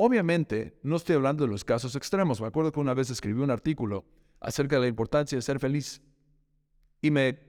Obviamente, 0.00 0.78
no 0.84 0.94
estoy 0.94 1.16
hablando 1.16 1.44
de 1.44 1.50
los 1.50 1.64
casos 1.64 1.96
extremos. 1.96 2.40
Me 2.40 2.46
acuerdo 2.46 2.70
que 2.70 2.78
una 2.78 2.94
vez 2.94 3.10
escribí 3.10 3.40
un 3.40 3.50
artículo 3.50 4.04
acerca 4.38 4.76
de 4.76 4.82
la 4.82 4.86
importancia 4.86 5.36
de 5.36 5.42
ser 5.42 5.58
feliz 5.58 6.00
y 7.02 7.10
me 7.10 7.40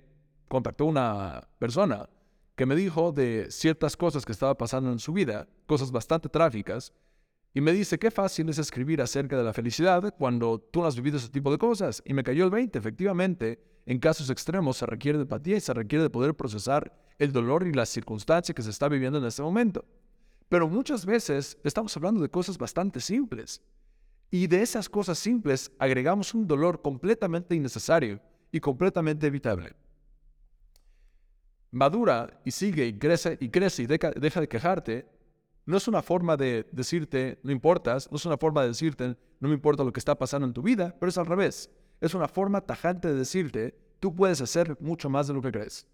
contactó 0.48 0.86
una 0.86 1.48
persona 1.60 2.10
que 2.56 2.66
me 2.66 2.76
dijo 2.76 3.12
de 3.12 3.52
ciertas 3.52 3.96
cosas 3.96 4.26
que 4.26 4.32
estaba 4.32 4.58
pasando 4.58 4.92
en 4.92 4.98
su 4.98 5.14
vida, 5.14 5.48
cosas 5.68 5.92
bastante 5.92 6.28
trágicas, 6.28 6.92
y 7.54 7.62
me 7.62 7.72
dice, 7.72 8.00
qué 8.00 8.10
fácil 8.10 8.50
es 8.50 8.58
escribir 8.58 9.00
acerca 9.00 9.38
de 9.38 9.44
la 9.44 9.54
felicidad 9.54 10.16
cuando 10.18 10.60
tú 10.60 10.82
no 10.82 10.88
has 10.88 10.96
vivido 10.96 11.18
ese 11.18 11.30
tipo 11.30 11.52
de 11.52 11.60
cosas. 11.60 12.02
Y 12.04 12.14
me 12.14 12.24
cayó 12.24 12.46
el 12.46 12.52
20, 12.52 12.80
efectivamente, 12.80 13.64
en 13.86 14.00
casos 14.00 14.30
extremos 14.32 14.78
se 14.78 14.88
requiere 14.88 15.20
de 15.20 15.24
empatía 15.24 15.58
y 15.58 15.62
se 15.62 15.74
requiere 15.74 16.04
de 16.04 16.10
poder 16.10 16.34
procesar 16.34 17.00
el 17.20 17.32
dolor 17.32 17.68
y 17.68 17.74
la 17.74 17.86
circunstancia 17.86 18.56
que 18.56 18.64
se 18.64 18.72
está 18.72 18.90
viviendo 18.90 19.20
en 19.20 19.26
este 19.26 19.44
momento. 19.44 19.86
Pero 20.50 20.68
muchas 20.68 21.06
veces 21.06 21.58
estamos 21.64 21.96
hablando 21.96 22.22
de 22.22 22.30
cosas 22.30 22.58
bastante 22.58 23.00
simples. 23.00 23.62
Y 24.32 24.48
de 24.48 24.62
esas 24.62 24.90
cosas 24.90 25.18
simples 25.18 25.72
agregamos 25.80 26.34
un 26.34 26.48
dolor 26.48 26.82
completamente 26.82 27.56
innecesario 27.56 28.20
y 28.52 28.60
completamente 28.60 29.28
evitable. 29.28 29.76
Madura 31.72 32.42
y 32.44 32.52
sigue 32.52 32.88
y 32.88 32.98
crece 32.98 33.38
y 33.40 33.50
crece 33.50 33.84
y 33.84 33.88
deja 33.88 34.42
de 34.42 34.48
quejarte 34.48 35.20
no 35.70 35.78
es 35.78 35.88
una 35.88 36.02
forma 36.02 36.36
de 36.36 36.68
decirte, 36.72 37.40
no 37.44 37.52
importas, 37.52 38.10
no 38.10 38.18
es 38.18 38.26
una 38.26 38.40
forma 38.40 38.64
de 38.64 38.70
decirte, 38.70 39.16
no 39.40 39.50
me 39.50 39.54
importa 39.54 39.84
lo 39.84 39.94
que 39.94 40.00
está 40.00 40.18
pasando 40.18 40.48
en 40.48 40.54
tu 40.54 40.64
vida, 40.64 40.96
pero 41.00 41.12
es 41.12 41.18
al 41.20 41.28
revés. 41.28 41.70
Es 42.02 42.16
una 42.16 42.28
forma 42.28 42.62
tajante 42.62 43.08
de 43.08 43.14
decirte, 43.14 43.78
tú 44.00 44.16
puedes 44.16 44.42
hacer 44.42 44.76
mucho 44.82 45.12
más 45.12 45.28
de 45.28 45.36
lo 45.36 45.44
que 45.44 45.52
crees. 45.52 45.86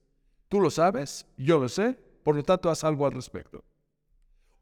Tú 0.48 0.62
lo 0.62 0.70
sabes, 0.70 1.28
yo 1.36 1.60
lo 1.60 1.68
sé, 1.68 2.00
por 2.24 2.38
lo 2.38 2.44
tanto 2.44 2.70
haz 2.70 2.86
algo 2.86 3.06
al 3.06 3.12
respecto. 3.12 3.66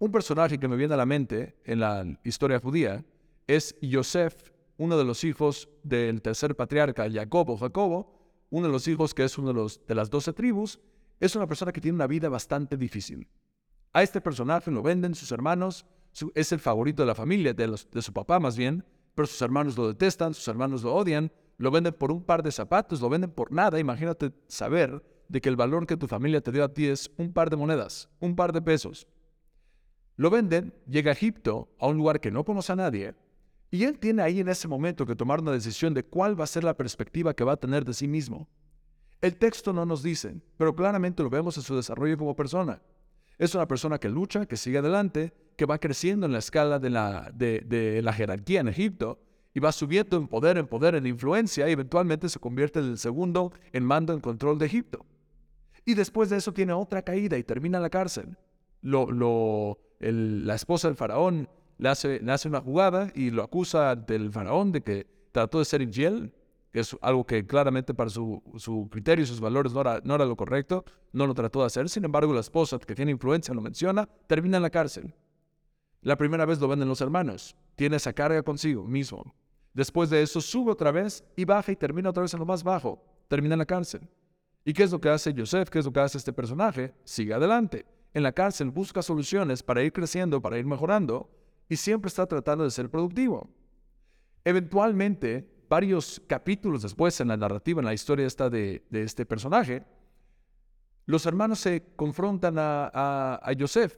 Un 0.03 0.12
personaje 0.12 0.60
que 0.60 0.67
me 0.67 0.75
viene 0.75 0.95
a 0.95 0.98
la 0.98 1.05
mente 1.05 1.55
en 1.63 1.79
la 1.79 2.05
historia 2.25 2.60
judía 2.60 3.05
es 3.48 3.74
Yosef, 3.79 4.51
uno 4.75 4.98
de 4.98 5.05
los 5.05 5.24
hijos 5.24 5.69
del 5.81 6.22
tercer 6.22 6.57
patriarca, 6.57 7.10
Jacobo, 7.10 7.55
Jacobo, 7.55 8.13
uno 8.50 8.67
de 8.67 8.74
los 8.74 8.86
hijos 8.89 9.13
que 9.13 9.24
es 9.24 9.38
uno 9.38 9.48
de, 9.48 9.53
los, 9.53 9.79
de 9.88 9.95
las 9.95 10.10
doce 10.10 10.33
tribus, 10.33 10.81
es 11.22 11.38
una 11.38 11.48
persona 11.48 11.72
que 11.72 11.79
tiene 11.79 11.95
una 11.95 12.07
vida 12.07 12.27
bastante 12.27 12.75
difícil. 12.75 13.29
A 13.93 14.03
este 14.03 14.19
personaje 14.19 14.69
lo 14.72 14.83
venden 14.83 15.15
sus 15.15 15.31
hermanos, 15.31 15.86
es 16.36 16.51
el 16.51 16.60
favorito 16.60 17.03
de 17.03 17.07
la 17.07 17.15
familia, 17.15 17.53
de, 17.53 18.01
su 18.01 18.12
papá 18.12 18.41
más 18.41 18.57
bien, 18.57 18.83
pero 19.15 19.25
sus 19.25 19.41
hermanos 19.41 19.77
lo 19.77 19.88
detestan, 19.88 20.33
sus 20.33 20.50
hermanos 20.50 20.83
lo 20.83 20.93
odian, 20.93 21.31
lo 21.57 21.72
venden 21.72 21.93
por 21.93 22.12
un 22.12 22.25
par 22.25 22.43
de 22.43 22.51
zapatos, 22.51 23.00
lo 23.00 23.07
venden 23.07 23.31
por 23.31 23.53
nada. 23.53 23.79
Imagínate 23.79 24.33
saber 24.48 25.01
de 25.29 25.39
que 25.39 25.48
el 25.48 25.55
valor 25.55 25.88
que 25.88 25.95
tu 25.95 26.07
familia 26.07 26.41
te 26.41 26.51
dio 26.51 26.65
a 26.65 26.74
ti 26.74 26.88
es 26.88 27.10
un 27.15 27.31
par 27.31 27.50
de 27.50 27.55
monedas, 27.55 28.10
un 28.19 28.36
par 28.36 28.51
de 28.51 28.62
pesos. 28.62 29.07
Lo 30.15 30.29
venden, 30.29 30.74
llega 30.88 31.12
a 31.12 31.13
Egipto, 31.13 31.70
a 31.79 31.88
un 31.88 31.98
lugar 31.98 32.20
que 32.20 32.32
no 32.32 32.43
conoce 32.43 32.72
a 32.72 32.75
nadie, 32.75 33.15
y 33.72 33.86
él 33.86 33.98
tiene 33.98 34.22
ahí 34.22 34.39
en 34.39 34.50
ese 34.50 34.67
momento 34.67 35.03
que 35.03 35.15
tomar 35.15 35.41
una 35.41 35.51
decisión 35.51 35.96
de 35.96 36.03
cuál 36.03 36.39
va 36.39 36.43
a 36.43 36.48
ser 36.48 36.63
la 36.63 36.77
perspectiva 36.77 37.34
que 37.34 37.43
va 37.43 37.53
a 37.53 37.58
tener 37.58 37.84
de 37.84 37.96
sí 37.96 38.08
mismo. 38.08 38.48
El 39.20 39.36
texto 39.38 39.74
no 39.74 39.84
nos 39.84 40.03
dice, 40.03 40.36
pero 40.58 40.75
claramente 40.75 41.24
lo 41.24 41.29
vemos 41.32 41.58
en 41.58 41.63
su 41.63 41.75
desarrollo 41.75 42.15
como 42.15 42.36
persona. 42.36 42.82
Es 43.39 43.55
una 43.55 43.67
persona 43.67 43.98
que 43.98 44.10
lucha, 44.10 44.46
que 44.46 44.58
sigue 44.58 44.77
adelante, 44.77 45.34
que 45.58 45.65
va 45.65 45.79
creciendo 45.79 46.27
en 46.27 46.34
la 46.34 46.38
escala 46.38 46.77
de 46.77 46.91
la, 46.91 47.32
de, 47.34 48.00
la 48.03 48.13
jerarquía 48.13 48.60
en 48.60 48.67
Egipto 48.67 49.20
y 49.55 49.60
va 49.60 49.72
subiendo 49.72 50.17
en 50.17 50.27
poder, 50.27 50.60
en 50.60 50.67
poder, 50.67 50.93
en 50.93 51.08
influencia 51.08 51.67
y 51.67 51.72
eventualmente 51.72 52.29
se 52.29 52.39
convierte 52.39 52.77
en 52.77 52.86
el 52.86 52.98
segundo 53.00 53.51
en 53.72 53.86
mando, 53.86 54.13
en 54.13 54.20
control 54.20 54.60
de 54.60 54.67
Egipto. 54.67 55.03
Y 55.84 55.96
después 55.96 56.29
de 56.29 56.38
eso 56.38 56.53
tiene 56.53 56.74
otra 56.74 57.01
caída 57.01 57.39
y 57.39 57.43
termina 57.43 57.79
en 57.79 57.84
la 57.84 57.89
cárcel. 57.89 58.38
Lo, 58.83 59.79
la 59.99 60.55
esposa 60.55 60.87
del 60.87 60.95
faraón 60.95 61.49
le 61.77 61.89
hace, 61.89 62.21
hace 62.29 62.47
una 62.47 62.61
jugada 62.61 63.11
y 63.15 63.31
lo 63.31 63.41
acusa 63.43 63.95
del 63.95 64.31
faraón 64.31 64.71
de 64.71 64.81
que 64.81 65.07
trató 65.31 65.59
de 65.59 65.65
ser 65.65 65.81
infiel, 65.81 66.31
que 66.71 66.81
es 66.81 66.95
algo 67.01 67.25
que 67.25 67.45
claramente 67.47 67.93
para 67.93 68.09
su, 68.09 68.43
su 68.57 68.87
criterio 68.91 69.23
y 69.23 69.27
sus 69.27 69.39
valores 69.39 69.73
no 69.73 69.81
era, 69.81 70.01
no 70.03 70.15
era 70.15 70.25
lo 70.25 70.35
correcto, 70.35 70.85
no 71.11 71.25
lo 71.25 71.33
trató 71.33 71.61
de 71.61 71.67
hacer. 71.67 71.89
Sin 71.89 72.05
embargo, 72.05 72.33
la 72.33 72.41
esposa 72.41 72.77
que 72.77 72.95
tiene 72.95 73.11
influencia 73.11 73.53
lo 73.53 73.61
menciona, 73.61 74.07
termina 74.27 74.57
en 74.57 74.63
la 74.63 74.69
cárcel. 74.69 75.13
La 76.01 76.17
primera 76.17 76.45
vez 76.45 76.59
lo 76.59 76.67
venden 76.67 76.89
los 76.89 77.01
hermanos, 77.01 77.55
tiene 77.75 77.95
esa 77.95 78.11
carga 78.11 78.43
consigo 78.43 78.83
mismo. 78.83 79.33
Después 79.73 80.09
de 80.09 80.21
eso 80.21 80.41
sube 80.41 80.71
otra 80.71 80.91
vez 80.91 81.23
y 81.35 81.45
baja 81.45 81.71
y 81.71 81.75
termina 81.75 82.09
otra 82.09 82.21
vez 82.21 82.33
en 82.33 82.39
lo 82.39 82.45
más 82.45 82.63
bajo, 82.63 83.01
termina 83.27 83.55
en 83.55 83.59
la 83.59 83.65
cárcel. 83.65 84.07
¿Y 84.65 84.73
qué 84.73 84.83
es 84.83 84.91
lo 84.91 85.01
que 85.01 85.09
hace 85.09 85.33
Joseph? 85.35 85.69
¿Qué 85.69 85.79
es 85.79 85.85
lo 85.85 85.91
que 85.91 85.99
hace 85.99 86.17
este 86.17 86.31
personaje? 86.31 86.93
Sigue 87.03 87.33
adelante. 87.33 87.85
En 88.13 88.24
la 88.24 88.32
cárcel 88.32 88.70
busca 88.70 89.01
soluciones 89.01 89.63
para 89.63 89.84
ir 89.84 89.91
creciendo, 89.91 90.41
para 90.41 90.58
ir 90.58 90.65
mejorando, 90.65 91.29
y 91.67 91.77
siempre 91.77 92.10
está 92.10 92.25
tratando 92.25 92.63
de 92.63 92.72
ser 92.72 92.89
productivo. 92.89 93.50
Eventualmente, 94.43 95.50
varios 95.70 96.22
capítulos 96.27 96.84
después 96.84 97.20
en 97.22 97.29
la 97.29 97.38
narrativa, 97.38 97.82
en 97.82 97.86
la 97.86 97.93
historia 97.93 98.27
esta 98.27 98.50
de, 98.50 98.84
este 98.91 99.25
personaje, 99.25 99.84
los 101.05 101.25
hermanos 101.25 101.60
se 101.60 101.84
confrontan 101.96 102.60
a, 102.60 102.91
a, 102.93 103.41
a 103.43 103.53
Joseph. 103.58 103.98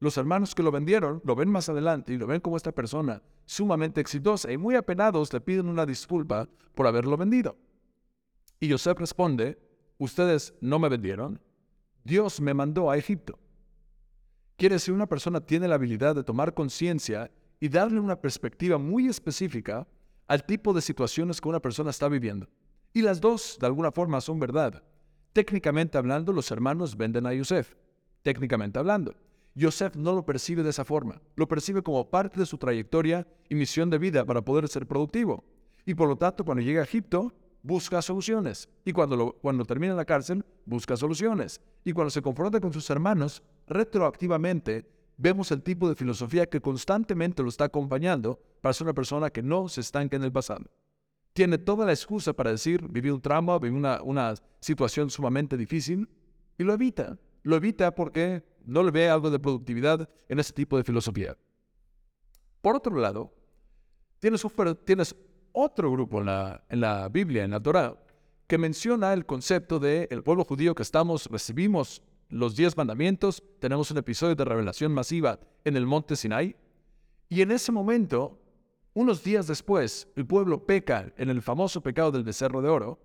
Los 0.00 0.16
hermanos 0.16 0.54
que 0.54 0.62
lo 0.62 0.70
vendieron 0.70 1.20
lo 1.24 1.34
ven 1.34 1.48
más 1.48 1.68
adelante 1.68 2.12
y 2.12 2.18
lo 2.18 2.26
ven 2.26 2.40
como 2.40 2.56
esta 2.56 2.72
persona 2.72 3.22
sumamente 3.46 4.00
exitosa 4.00 4.50
y 4.50 4.56
muy 4.56 4.74
apenados 4.74 5.32
le 5.32 5.40
piden 5.40 5.68
una 5.68 5.86
disculpa 5.86 6.48
por 6.74 6.86
haberlo 6.86 7.16
vendido. 7.16 7.56
Y 8.60 8.70
Joseph 8.70 8.98
responde, 8.98 9.58
ustedes 9.98 10.54
no 10.60 10.78
me 10.78 10.88
vendieron, 10.88 11.40
Dios 12.04 12.40
me 12.40 12.52
mandó 12.52 12.90
a 12.90 12.98
Egipto. 12.98 13.38
Quiere 14.56 14.76
decir, 14.76 14.92
una 14.92 15.08
persona 15.08 15.40
tiene 15.40 15.66
la 15.66 15.74
habilidad 15.76 16.14
de 16.14 16.22
tomar 16.22 16.54
conciencia 16.54 17.30
y 17.58 17.68
darle 17.68 17.98
una 17.98 18.20
perspectiva 18.20 18.76
muy 18.76 19.08
específica 19.08 19.88
al 20.28 20.44
tipo 20.44 20.72
de 20.72 20.82
situaciones 20.82 21.40
que 21.40 21.48
una 21.48 21.60
persona 21.60 21.90
está 21.90 22.08
viviendo. 22.08 22.48
Y 22.92 23.02
las 23.02 23.20
dos, 23.20 23.56
de 23.58 23.66
alguna 23.66 23.90
forma, 23.90 24.20
son 24.20 24.38
verdad. 24.38 24.82
Técnicamente 25.32 25.98
hablando, 25.98 26.32
los 26.32 26.50
hermanos 26.50 26.96
venden 26.96 27.26
a 27.26 27.32
Yosef. 27.32 27.74
Técnicamente 28.22 28.78
hablando. 28.78 29.14
Yosef 29.54 29.96
no 29.96 30.12
lo 30.14 30.26
percibe 30.26 30.62
de 30.62 30.70
esa 30.70 30.84
forma. 30.84 31.20
Lo 31.36 31.48
percibe 31.48 31.82
como 31.82 32.10
parte 32.10 32.38
de 32.38 32.46
su 32.46 32.58
trayectoria 32.58 33.26
y 33.48 33.54
misión 33.54 33.88
de 33.88 33.98
vida 33.98 34.24
para 34.24 34.42
poder 34.42 34.68
ser 34.68 34.86
productivo. 34.86 35.42
Y 35.86 35.94
por 35.94 36.08
lo 36.08 36.16
tanto, 36.16 36.44
cuando 36.44 36.62
llega 36.62 36.82
a 36.82 36.84
Egipto, 36.84 37.32
busca 37.64 38.02
soluciones. 38.02 38.68
Y 38.84 38.92
cuando, 38.92 39.32
cuando 39.40 39.64
termina 39.64 39.92
en 39.92 39.96
la 39.96 40.04
cárcel, 40.04 40.44
busca 40.66 40.96
soluciones. 40.96 41.60
Y 41.82 41.92
cuando 41.92 42.10
se 42.10 42.22
confronta 42.22 42.60
con 42.60 42.72
sus 42.72 42.88
hermanos, 42.90 43.42
retroactivamente 43.66 44.86
vemos 45.16 45.50
el 45.50 45.62
tipo 45.62 45.88
de 45.88 45.94
filosofía 45.94 46.46
que 46.46 46.60
constantemente 46.60 47.42
lo 47.42 47.48
está 47.48 47.64
acompañando 47.64 48.38
para 48.60 48.74
ser 48.74 48.86
una 48.86 48.94
persona 48.94 49.30
que 49.30 49.42
no 49.42 49.68
se 49.68 49.80
estanca 49.80 50.16
en 50.16 50.24
el 50.24 50.32
pasado. 50.32 50.66
Tiene 51.32 51.58
toda 51.58 51.86
la 51.86 51.92
excusa 51.92 52.32
para 52.34 52.50
decir, 52.50 52.86
viví 52.88 53.10
un 53.10 53.20
trauma, 53.20 53.58
viví 53.58 53.74
una, 53.74 54.02
una 54.02 54.34
situación 54.60 55.10
sumamente 55.10 55.56
difícil, 55.56 56.08
y 56.58 56.62
lo 56.62 56.74
evita. 56.74 57.18
Lo 57.42 57.56
evita 57.56 57.94
porque 57.94 58.44
no 58.66 58.82
le 58.82 58.90
ve 58.90 59.08
algo 59.08 59.30
de 59.30 59.38
productividad 59.38 60.08
en 60.28 60.38
ese 60.38 60.52
tipo 60.52 60.76
de 60.76 60.84
filosofía. 60.84 61.36
Por 62.60 62.76
otro 62.76 62.96
lado, 62.96 63.34
tienes, 64.20 64.46
tienes 64.84 65.16
otro 65.54 65.90
grupo 65.90 66.20
en 66.20 66.26
la, 66.80 67.08
Biblia, 67.10 67.44
en 67.44 67.52
la 67.52 67.60
Torah, 67.60 67.96
que 68.46 68.58
menciona 68.58 69.12
el 69.12 69.24
concepto 69.24 69.78
de 69.78 70.08
el 70.10 70.22
pueblo 70.22 70.44
judío 70.44 70.74
que 70.74 70.82
estamos, 70.82 71.26
recibimos 71.26 72.02
los 72.28 72.56
diez 72.56 72.76
mandamientos, 72.76 73.42
tenemos 73.60 73.90
un 73.90 73.98
episodio 73.98 74.34
de 74.34 74.44
revelación 74.44 74.92
masiva 74.92 75.38
en 75.64 75.76
el 75.76 75.86
monte 75.86 76.16
Sinai, 76.16 76.56
y 77.28 77.40
en 77.40 77.52
ese 77.52 77.72
momento, 77.72 78.38
unos 78.94 79.22
días 79.22 79.46
después, 79.46 80.08
el 80.16 80.26
pueblo 80.26 80.66
peca 80.66 81.12
en 81.16 81.30
el 81.30 81.40
famoso 81.40 81.80
pecado 81.80 82.10
del 82.10 82.24
becerro 82.24 82.60
de 82.60 82.68
oro, 82.68 82.98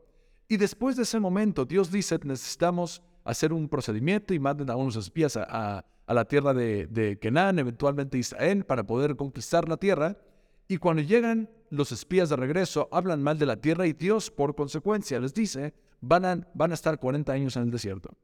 y 0.47 0.57
después 0.57 0.95
de 0.97 1.03
ese 1.03 1.19
momento 1.19 1.65
Dios 1.65 1.91
dice, 1.91 2.19
necesitamos 2.23 3.03
hacer 3.23 3.53
un 3.53 3.69
procedimiento 3.69 4.33
y 4.33 4.39
manden 4.39 4.71
a 4.71 4.75
unos 4.75 4.95
espías 4.95 5.37
a, 5.37 5.85
la 6.07 6.25
tierra 6.25 6.55
de, 6.55 6.87
de 6.87 7.19
eventualmente 7.21 8.17
Israel, 8.17 8.65
para 8.65 8.83
poder 8.83 9.15
conquistar 9.15 9.69
la 9.69 9.77
tierra, 9.77 10.17
y 10.67 10.77
cuando 10.77 11.03
llegan 11.03 11.47
los 11.69 11.91
espías 11.91 12.29
de 12.29 12.35
regreso, 12.35 12.87
hablan 12.91 13.21
mal 13.21 13.37
de 13.37 13.45
la 13.45 13.57
tierra 13.57 13.87
y 13.87 13.93
Dios, 13.93 14.31
por 14.31 14.55
consecuencia, 14.55 15.19
les 15.19 15.33
dice, 15.33 15.73
van 16.01 16.25
a, 16.25 16.73
estar 16.73 16.99
40 16.99 17.31
años 17.31 17.55
en 17.55 17.63
el 17.63 17.71
desierto. 17.71 18.15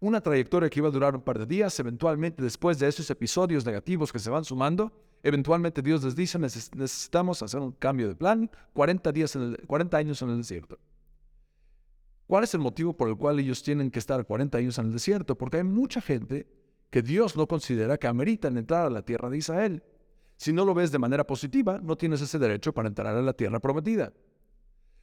Una 0.00 0.20
trayectoria 0.20 0.68
que 0.68 0.80
iba 0.80 0.88
a 0.88 0.92
durar 0.92 1.14
un 1.14 1.22
par 1.22 1.38
de 1.38 1.46
días, 1.46 1.78
eventualmente 1.80 2.42
después 2.42 2.78
de 2.78 2.88
esos 2.88 3.08
episodios 3.10 3.64
negativos 3.64 4.12
que 4.12 4.18
se 4.18 4.30
van 4.30 4.44
sumando, 4.44 4.92
eventualmente 5.22 5.82
Dios 5.82 6.04
les 6.04 6.14
dice, 6.14 6.38
necesitamos 6.38 7.42
hacer 7.42 7.60
un 7.60 7.72
cambio 7.72 8.08
de 8.08 8.14
plan, 8.14 8.50
40, 8.74 9.12
días 9.12 9.34
en 9.36 9.56
40 9.66 9.96
años 9.96 10.22
en 10.22 10.30
el 10.30 10.38
desierto. 10.38 10.78
¿Cuál 12.26 12.44
es 12.44 12.52
el 12.54 12.60
motivo 12.60 12.96
por 12.96 13.08
el 13.08 13.16
cual 13.16 13.38
ellos 13.38 13.62
tienen 13.62 13.90
que 13.90 14.00
estar 14.00 14.26
40 14.26 14.58
años 14.58 14.78
en 14.78 14.86
el 14.86 14.92
desierto? 14.92 15.38
Porque 15.38 15.58
hay 15.58 15.64
mucha 15.64 16.00
gente 16.00 16.46
que 16.90 17.02
Dios 17.02 17.36
no 17.36 17.46
considera 17.46 17.98
que 17.98 18.06
ameritan 18.06 18.58
entrar 18.58 18.86
a 18.86 18.90
la 18.90 19.02
tierra 19.02 19.30
de 19.30 19.38
Israel. 19.38 19.82
Si 20.36 20.52
no 20.52 20.64
lo 20.64 20.74
ves 20.74 20.92
de 20.92 20.98
manera 20.98 21.26
positiva, 21.26 21.80
no 21.82 21.96
tienes 21.96 22.20
ese 22.20 22.38
derecho 22.38 22.72
para 22.72 22.88
entrar 22.88 23.14
a 23.14 23.22
la 23.22 23.32
tierra 23.32 23.58
prometida. 23.58 24.12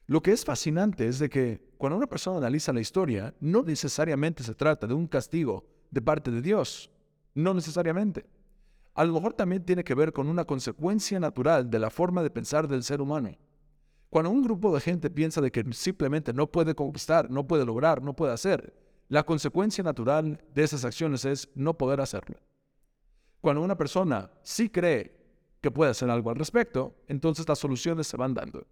Lo 0.06 0.22
que 0.22 0.32
es 0.32 0.44
fascinante 0.44 1.08
es 1.08 1.20
de 1.20 1.30
que 1.30 1.74
cuando 1.78 1.98
una 1.98 2.08
persona 2.08 2.38
analiza 2.38 2.74
la 2.74 2.82
historia, 2.82 3.34
no 3.40 3.64
necesariamente 3.64 4.44
se 4.44 4.54
trata 4.54 4.86
de 4.86 4.94
un 4.94 5.08
castigo 5.08 5.66
de 5.90 6.02
parte 6.02 6.30
de 6.30 6.42
Dios. 6.42 6.90
No 7.34 7.54
necesariamente. 7.54 8.26
A 8.94 9.06
lo 9.06 9.14
mejor 9.14 9.34
también 9.34 9.66
tiene 9.66 9.84
que 9.84 9.96
ver 9.96 10.14
con 10.14 10.28
una 10.28 10.46
consecuencia 10.46 11.20
natural 11.20 11.70
de 11.70 11.80
la 11.80 11.90
forma 11.90 12.22
de 12.22 12.30
pensar 12.30 12.68
del 12.68 12.84
ser 12.84 13.02
humano. 13.02 13.32
Cuando 14.10 14.30
un 14.30 14.44
grupo 14.44 14.74
de 14.74 14.82
gente 14.82 15.10
piensa 15.10 15.42
de 15.42 15.52
que 15.52 15.66
simplemente 15.74 16.34
no 16.34 16.52
puede 16.52 16.76
conquistar, 16.76 17.32
no 17.32 17.48
puede 17.48 17.66
lograr, 17.66 18.04
no 18.04 18.16
puede 18.16 18.34
hacer, 18.34 18.76
la 19.08 19.24
consecuencia 19.24 19.84
natural 19.84 20.44
de 20.54 20.64
esas 20.64 20.86
acciones 20.86 21.26
es 21.26 21.50
no 21.56 21.76
poder 21.76 22.02
hacerlo. 22.02 22.38
Cuando 23.42 23.64
una 23.64 23.76
persona 23.76 24.30
sí 24.44 24.70
cree 24.70 25.23
que 25.64 25.72
puede 25.72 25.92
hacer 25.92 26.10
algo 26.10 26.30
al 26.30 26.36
respecto, 26.36 26.94
entonces 27.08 27.48
las 27.48 27.58
soluciones 27.58 28.06
se 28.06 28.18
van 28.18 28.34
dando. 28.34 28.68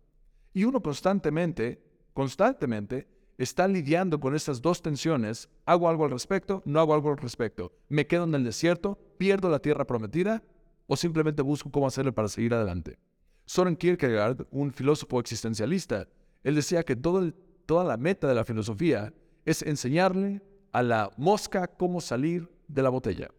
Y 0.54 0.66
uno 0.66 0.82
constantemente, 0.82 1.82
constantemente, 2.14 3.08
está 3.38 3.66
lidiando 3.68 4.20
con 4.20 4.36
estas 4.36 4.62
dos 4.62 4.82
tensiones. 4.82 5.50
¿Hago 5.66 5.88
algo 5.90 6.04
al 6.04 6.12
respecto? 6.12 6.62
¿No 6.66 6.82
hago 6.82 6.94
algo 6.94 7.10
al 7.10 7.18
respecto? 7.18 7.72
¿Me 7.88 8.06
quedo 8.06 8.26
en 8.26 8.36
el 8.36 8.44
desierto? 8.44 9.00
¿Pierdo 9.18 9.50
la 9.50 9.60
tierra 9.60 9.88
prometida? 9.88 10.44
¿O 10.86 10.98
simplemente 10.98 11.42
busco 11.42 11.72
cómo 11.72 11.88
hacerlo 11.88 12.14
para 12.14 12.28
seguir 12.28 12.54
adelante? 12.54 13.00
Soren 13.46 13.78
Kierkegaard, 13.78 14.46
un 14.52 14.74
filósofo 14.74 15.20
existencialista, 15.20 16.08
él 16.44 16.56
decía 16.56 16.84
que 16.84 16.96
toda 16.96 17.84
la 17.86 17.98
meta 17.98 18.28
de 18.28 18.36
la 18.36 18.44
filosofía 18.44 19.14
es 19.46 19.62
enseñarle 19.62 20.42
a 20.74 20.84
la 20.84 21.10
mosca 21.18 21.68
cómo 21.68 22.02
salir 22.02 22.50
de 22.68 22.82
la 22.82 22.90
botella. 22.90 23.30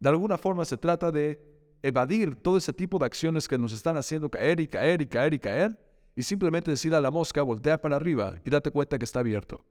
De 0.00 0.08
alguna 0.08 0.36
forma 0.36 0.64
se 0.64 0.76
trata 0.76 1.10
de 1.10 1.51
evadir 1.82 2.36
todo 2.36 2.56
ese 2.56 2.72
tipo 2.72 2.98
de 2.98 3.06
acciones 3.06 3.48
que 3.48 3.58
nos 3.58 3.72
están 3.72 3.96
haciendo 3.96 4.30
caer 4.30 4.60
y 4.60 4.68
caer 4.68 5.02
y 5.02 5.06
caer 5.06 5.34
y 5.34 5.38
caer 5.38 5.78
y 6.14 6.22
simplemente 6.22 6.70
decir 6.70 6.94
a 6.94 7.00
la 7.00 7.10
mosca, 7.10 7.42
voltea 7.42 7.80
para 7.80 7.96
arriba 7.96 8.36
y 8.44 8.50
date 8.50 8.70
cuenta 8.70 8.98
que 8.98 9.04
está 9.04 9.20
abierto. 9.20 9.64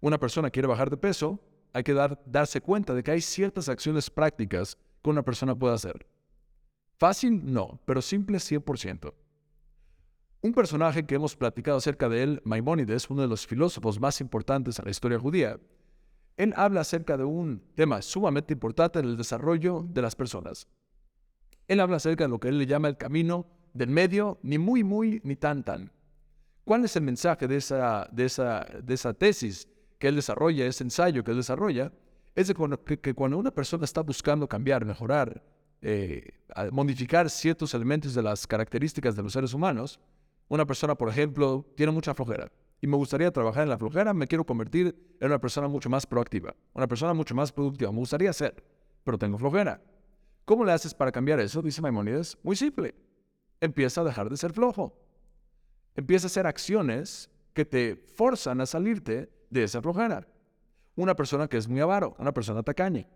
Una 0.00 0.18
persona 0.18 0.50
quiere 0.50 0.68
bajar 0.68 0.90
de 0.90 0.96
peso, 0.96 1.40
hay 1.72 1.82
que 1.82 1.92
dar, 1.92 2.20
darse 2.26 2.60
cuenta 2.60 2.94
de 2.94 3.02
que 3.02 3.10
hay 3.10 3.20
ciertas 3.20 3.68
acciones 3.68 4.10
prácticas 4.10 4.76
que 5.02 5.10
una 5.10 5.22
persona 5.22 5.54
puede 5.54 5.74
hacer. 5.74 6.06
Fácil, 6.98 7.52
no, 7.52 7.80
pero 7.84 8.02
simple 8.02 8.38
100%. 8.38 9.12
Un 10.40 10.52
personaje 10.52 11.04
que 11.04 11.16
hemos 11.16 11.36
platicado 11.36 11.78
acerca 11.78 12.08
de 12.08 12.22
él, 12.22 12.42
Maimónides, 12.44 13.10
uno 13.10 13.22
de 13.22 13.28
los 13.28 13.46
filósofos 13.46 14.00
más 14.00 14.20
importantes 14.20 14.78
en 14.78 14.84
la 14.84 14.90
historia 14.90 15.18
judía, 15.18 15.58
él 16.36 16.54
habla 16.56 16.80
acerca 16.82 17.16
de 17.16 17.24
un 17.24 17.60
tema 17.74 18.00
sumamente 18.02 18.52
importante 18.52 19.00
en 19.00 19.06
el 19.06 19.16
desarrollo 19.16 19.84
de 19.88 20.02
las 20.02 20.14
personas. 20.14 20.68
Él 21.68 21.80
habla 21.80 21.96
acerca 21.96 22.24
de 22.24 22.30
lo 22.30 22.40
que 22.40 22.48
él 22.48 22.58
le 22.58 22.66
llama 22.66 22.88
el 22.88 22.96
camino 22.96 23.46
del 23.74 23.90
medio, 23.90 24.38
ni 24.42 24.58
muy, 24.58 24.82
muy, 24.82 25.20
ni 25.22 25.36
tan, 25.36 25.62
tan. 25.62 25.92
¿Cuál 26.64 26.84
es 26.84 26.96
el 26.96 27.02
mensaje 27.02 27.46
de 27.46 27.56
esa, 27.56 28.08
de 28.10 28.24
esa, 28.24 28.66
de 28.82 28.94
esa 28.94 29.14
tesis 29.14 29.68
que 29.98 30.08
él 30.08 30.16
desarrolla, 30.16 30.66
ese 30.66 30.84
ensayo 30.84 31.22
que 31.22 31.30
él 31.30 31.36
desarrolla? 31.36 31.92
Es 32.34 32.48
de 32.48 32.54
que, 33.00 33.14
cuando 33.14 33.38
una 33.38 33.50
persona 33.50 33.84
está 33.84 34.00
buscando 34.00 34.48
cambiar, 34.48 34.84
mejorar, 34.84 35.42
eh, 35.82 36.30
modificar 36.72 37.28
ciertos 37.30 37.74
elementos 37.74 38.14
de 38.14 38.22
las 38.22 38.46
características 38.46 39.14
de 39.14 39.22
los 39.22 39.32
seres 39.32 39.54
humanos, 39.54 40.00
una 40.48 40.66
persona, 40.66 40.94
por 40.94 41.08
ejemplo, 41.08 41.66
tiene 41.76 41.92
mucha 41.92 42.14
flojera 42.14 42.50
y 42.80 42.86
me 42.86 42.96
gustaría 42.96 43.30
trabajar 43.30 43.64
en 43.64 43.68
la 43.68 43.78
flojera, 43.78 44.14
me 44.14 44.26
quiero 44.26 44.44
convertir 44.44 45.16
en 45.20 45.26
una 45.26 45.40
persona 45.40 45.68
mucho 45.68 45.90
más 45.90 46.06
proactiva, 46.06 46.54
una 46.74 46.86
persona 46.86 47.12
mucho 47.12 47.34
más 47.34 47.52
productiva. 47.52 47.90
Me 47.90 47.98
gustaría 47.98 48.32
ser, 48.32 48.62
pero 49.04 49.18
tengo 49.18 49.36
flojera. 49.38 49.80
¿Cómo 50.48 50.64
le 50.64 50.72
haces 50.72 50.94
para 50.94 51.12
cambiar 51.12 51.40
eso? 51.40 51.60
Dice 51.60 51.82
Maimonides. 51.82 52.38
Muy 52.42 52.56
simple. 52.56 52.94
Empieza 53.60 54.00
a 54.00 54.04
dejar 54.04 54.30
de 54.30 54.36
ser 54.38 54.54
flojo. 54.54 54.98
Empieza 55.94 56.24
a 56.24 56.28
hacer 56.28 56.46
acciones 56.46 57.28
que 57.52 57.66
te 57.66 57.96
forzan 58.16 58.62
a 58.62 58.64
salirte 58.64 59.30
de 59.50 59.64
esa 59.64 59.82
flojera. 59.82 60.26
Una 60.96 61.14
persona 61.14 61.48
que 61.48 61.58
es 61.58 61.68
muy 61.68 61.80
avaro, 61.80 62.16
una 62.18 62.32
persona 62.32 62.62
tacaña, 62.62 63.06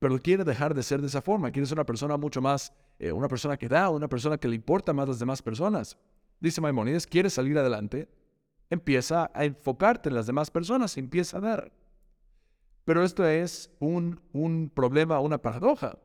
pero 0.00 0.18
quiere 0.18 0.42
dejar 0.42 0.74
de 0.74 0.82
ser 0.82 1.00
de 1.00 1.06
esa 1.06 1.22
forma, 1.22 1.52
quiere 1.52 1.68
ser 1.68 1.78
una 1.78 1.86
persona 1.86 2.16
mucho 2.16 2.42
más, 2.42 2.72
eh, 2.98 3.12
una 3.12 3.28
persona 3.28 3.56
que 3.56 3.68
da, 3.68 3.88
una 3.90 4.08
persona 4.08 4.36
que 4.36 4.48
le 4.48 4.56
importa 4.56 4.92
más 4.92 5.04
a 5.04 5.10
las 5.10 5.20
demás 5.20 5.40
personas. 5.40 5.96
Dice 6.40 6.60
Maimonides, 6.60 7.06
quiere 7.06 7.30
salir 7.30 7.56
adelante, 7.56 8.08
empieza 8.70 9.30
a 9.32 9.44
enfocarte 9.44 10.08
en 10.08 10.16
las 10.16 10.26
demás 10.26 10.50
personas, 10.50 10.96
empieza 10.96 11.38
a 11.38 11.42
dar. 11.42 11.72
Pero 12.84 13.04
esto 13.04 13.24
es 13.24 13.70
un, 13.78 14.20
un 14.32 14.68
problema, 14.68 15.20
una 15.20 15.38
paradoja. 15.38 15.96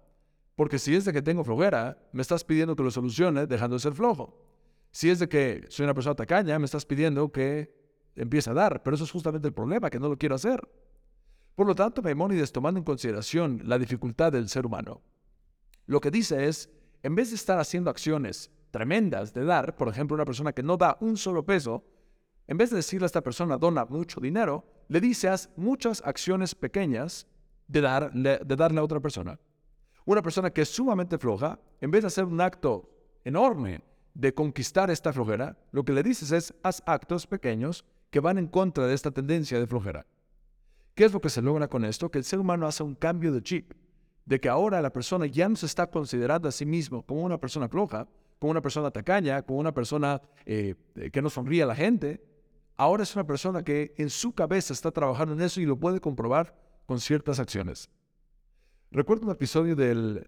Porque 0.60 0.78
si 0.78 0.94
es 0.94 1.06
de 1.06 1.14
que 1.14 1.22
tengo 1.22 1.46
flojera, 1.46 1.98
me 2.12 2.22
estás 2.22 2.44
pidiendo 2.44 2.76
que 2.76 2.84
lo 2.84 2.92
solucione 2.92 3.48
dejando 3.48 3.78
de 3.78 3.80
ser 3.80 3.94
flojo. 3.94 4.44
Si 4.92 5.10
es 5.10 5.18
de 5.18 5.30
que 5.30 5.66
soy 5.70 5.86
una 5.86 5.94
persona 5.94 6.16
tacaña, 6.16 6.60
me 6.60 6.66
estás 6.66 6.86
pidiendo 6.86 7.32
que 7.32 7.74
empiece 8.18 8.50
a 8.50 8.54
dar. 8.54 8.84
Pero 8.84 8.96
eso 8.96 9.06
es 9.06 9.12
justamente 9.12 9.48
el 9.48 9.54
problema, 9.54 9.90
que 9.90 10.02
no 10.02 10.10
lo 10.10 10.18
quiero 10.18 10.36
hacer. 10.36 10.68
Por 11.56 11.66
lo 11.66 11.76
tanto, 11.76 12.02
Maimónides, 12.02 12.52
tomando 12.52 12.78
en 12.78 12.84
consideración 12.84 13.62
la 13.64 13.80
dificultad 13.80 14.34
del 14.34 14.50
ser 14.50 14.66
humano, 14.66 15.02
lo 15.86 16.02
que 16.02 16.12
dice 16.12 16.50
es, 16.50 16.70
en 17.04 17.16
vez 17.16 17.30
de 17.30 17.38
estar 17.38 17.58
haciendo 17.58 17.90
acciones 17.90 18.52
tremendas 18.70 19.34
de 19.34 19.46
dar, 19.46 19.78
por 19.78 19.88
ejemplo, 19.88 20.16
una 20.16 20.26
persona 20.26 20.52
que 20.52 20.62
no 20.62 20.76
da 20.76 20.98
un 21.00 21.16
solo 21.16 21.46
peso, 21.46 21.86
en 22.48 22.58
vez 22.58 22.70
de 22.70 22.76
decirle 22.76 23.06
a 23.06 23.14
esta 23.14 23.24
persona 23.24 23.58
dona 23.58 23.86
mucho 23.86 24.20
dinero, 24.20 24.66
le 24.90 25.00
dice 25.00 25.30
haz 25.30 25.52
muchas 25.56 26.02
acciones 26.04 26.54
pequeñas 26.54 27.28
de, 27.66 27.80
darle, 27.80 28.42
de 28.46 28.56
darle 28.58 28.82
a 28.82 28.84
otra 28.84 29.00
persona. 29.00 29.40
Una 30.10 30.24
persona 30.24 30.50
que 30.50 30.64
es 30.64 30.70
sumamente 30.70 31.20
floja, 31.20 31.60
en 31.80 31.92
vez 31.92 32.02
de 32.02 32.08
hacer 32.08 32.26
un 32.26 32.42
acto 32.42 32.90
enorme 33.24 33.84
de 34.16 34.34
conquistar 34.34 34.90
esta 34.90 35.14
flojera, 35.14 35.56
lo 35.72 35.86
que 35.86 35.94
le 35.94 36.02
dices 36.02 36.32
es 36.32 36.52
haz 36.64 36.82
actos 36.88 37.28
pequeños 37.28 37.86
que 38.10 38.20
van 38.20 38.40
en 38.40 38.48
contra 38.48 38.88
de 38.88 38.96
esta 38.96 39.12
tendencia 39.12 39.60
de 39.60 39.68
flojera. 39.68 40.08
¿Qué 40.96 41.06
es 41.06 41.14
lo 41.14 41.22
que 41.22 41.30
se 41.30 41.44
logra 41.44 41.68
con 41.68 41.86
esto? 41.86 42.10
Que 42.10 42.18
el 42.18 42.24
ser 42.24 42.40
humano 42.40 42.66
hace 42.66 42.82
un 42.82 42.96
cambio 42.96 43.32
de 43.32 43.44
chip, 43.44 43.74
de 44.26 44.40
que 44.40 44.50
ahora 44.50 44.82
la 44.82 44.92
persona 44.92 45.28
ya 45.28 45.48
no 45.48 45.56
se 45.56 45.68
está 45.68 45.92
considerando 45.92 46.50
a 46.50 46.52
sí 46.52 46.66
mismo 46.66 47.04
como 47.04 47.22
una 47.22 47.38
persona 47.38 47.70
floja, 47.70 48.08
como 48.40 48.50
una 48.50 48.64
persona 48.64 48.90
tacaña, 48.90 49.44
como 49.44 49.60
una 49.60 49.76
persona 49.76 50.20
eh, 50.44 50.74
que 51.14 51.22
no 51.22 51.30
sonríe 51.30 51.62
a 51.62 51.68
la 51.68 51.76
gente, 51.76 52.20
ahora 52.78 53.04
es 53.04 53.16
una 53.16 53.28
persona 53.28 53.64
que 53.64 53.94
en 53.96 54.10
su 54.10 54.34
cabeza 54.34 54.74
está 54.74 54.90
trabajando 54.90 55.36
en 55.36 55.42
eso 55.42 55.62
y 55.62 55.68
lo 55.68 55.78
puede 55.78 56.00
comprobar 56.00 56.60
con 56.88 57.00
ciertas 57.00 57.40
acciones. 57.40 57.92
Recuerdo 58.92 59.28
un 59.28 59.32
episodio 59.32 59.76
del 59.76 60.28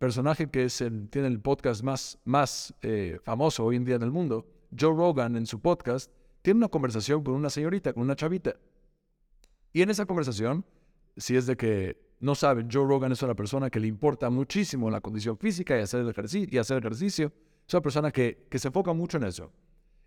personaje 0.00 0.50
que 0.50 0.66
tiene 1.08 1.28
el 1.28 1.40
podcast 1.40 1.84
más, 1.84 2.74
eh, 2.82 3.20
famoso 3.22 3.64
hoy 3.64 3.76
en 3.76 3.84
día 3.84 3.94
en 3.94 4.02
el 4.02 4.10
mundo, 4.10 4.44
Joe 4.76 4.92
Rogan, 4.92 5.36
en 5.36 5.46
su 5.46 5.60
podcast, 5.60 6.10
tiene 6.42 6.58
una 6.58 6.68
conversación 6.68 7.22
con 7.22 7.34
una 7.34 7.50
señorita, 7.50 7.92
con 7.92 8.02
una 8.02 8.16
chavita. 8.16 8.56
Y 9.72 9.82
en 9.82 9.90
esa 9.90 10.04
conversación, 10.04 10.64
si 11.16 11.36
es 11.36 11.46
de 11.46 11.56
que 11.56 11.96
no 12.18 12.34
saben, 12.34 12.68
Joe 12.72 12.88
Rogan 12.88 13.12
es 13.12 13.22
una 13.22 13.36
persona 13.36 13.70
que 13.70 13.78
le 13.78 13.86
importa 13.86 14.30
muchísimo 14.30 14.90
la 14.90 15.00
condición 15.00 15.38
física 15.38 15.78
y 15.78 15.82
hacer, 15.82 16.04
ejercicio, 16.08 16.58
y. 16.58 17.32
Es 17.68 17.72
una 17.72 17.82
persona 17.82 18.10
que, 18.10 18.48
que 18.50 18.58
se 18.58 18.66
enfoca 18.66 18.92
mucho 18.92 19.18
en 19.18 19.24
eso. 19.24 19.52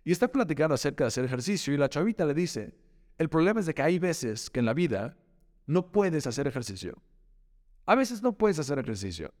Y 0.04 0.12
está 0.12 0.28
platicando 0.28 0.74
acerca 0.74 1.04
de 1.04 1.08
hacer 1.08 1.24
ejercicio 1.24 1.72
y 1.72 1.78
la 1.78 1.88
chavita 1.88 2.26
le 2.26 2.34
dice, 2.34 2.74
el 3.16 3.30
problema 3.30 3.60
es 3.60 3.64
de 3.64 3.72
que 3.72 3.80
hay 3.80 3.98
veces 3.98 4.50
que 4.50 4.60
en 4.60 4.66
la 4.66 4.74
vida 4.74 5.16
no 5.66 5.90
puedes 5.90 6.26
hacer 6.26 6.46
ejercicio. 6.46 7.00
A 7.88 7.94
veces 7.94 8.22
no 8.22 8.34
puedes 8.34 8.58
hacer 8.58 8.78
ejercicio. 8.78 9.32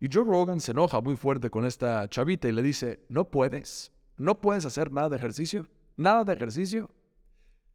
Y 0.00 0.08
Joe 0.10 0.24
Rogan 0.24 0.60
se 0.60 0.72
enoja 0.72 1.02
muy 1.02 1.14
fuerte 1.14 1.50
con 1.50 1.66
esta 1.66 2.08
chavita 2.08 2.48
y 2.48 2.52
le 2.52 2.62
dice, 2.62 3.04
no 3.10 3.30
puedes, 3.30 3.92
no 4.16 4.40
puedes 4.40 4.64
hacer 4.64 4.90
nada 4.90 5.10
de 5.10 5.16
ejercicio, 5.16 5.66
nada 5.94 6.24
de 6.24 6.32
ejercicio. 6.32 6.88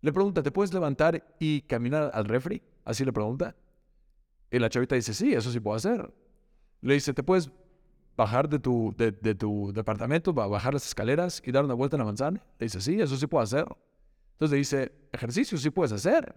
Le 0.02 0.12
pregunta, 0.12 0.42
¿te 0.42 0.50
puedes 0.50 0.74
levantar 0.74 1.24
y 1.38 1.62
caminar 1.62 2.10
al 2.16 2.26
refri? 2.26 2.64
Así 2.84 3.06
le 3.06 3.14
pregunta. 3.14 3.56
Y 4.50 4.58
la 4.58 4.72
chavita 4.72 4.96
dice, 4.96 5.14
sí, 5.14 5.34
eso 5.34 5.52
sí 5.52 5.60
puedo 5.60 5.78
hacer. 5.78 6.12
Le 6.82 6.96
dice, 6.96 7.14
¿te 7.14 7.22
puedes 7.22 7.52
bajar 8.18 8.50
de 8.50 8.58
tu, 8.58 8.92
de, 8.98 9.36
tu 9.36 9.72
departamento, 9.72 10.34
bajar 10.34 10.74
las 10.74 10.88
escaleras 10.88 11.44
y 11.46 11.52
dar 11.52 11.64
una 11.64 11.76
vuelta 11.76 11.96
en 11.96 12.00
la 12.00 12.06
manzana? 12.06 12.44
Le 12.58 12.66
dice, 12.66 12.82
sí, 12.82 13.00
eso 13.00 13.16
sí 13.18 13.28
puedo 13.28 13.44
hacer. 13.44 13.68
Entonces 14.32 14.52
le 14.52 14.58
dice, 14.58 14.92
ejercicio 15.12 15.60
sí 15.60 15.70
puedes 15.70 15.92
hacer. 15.92 16.34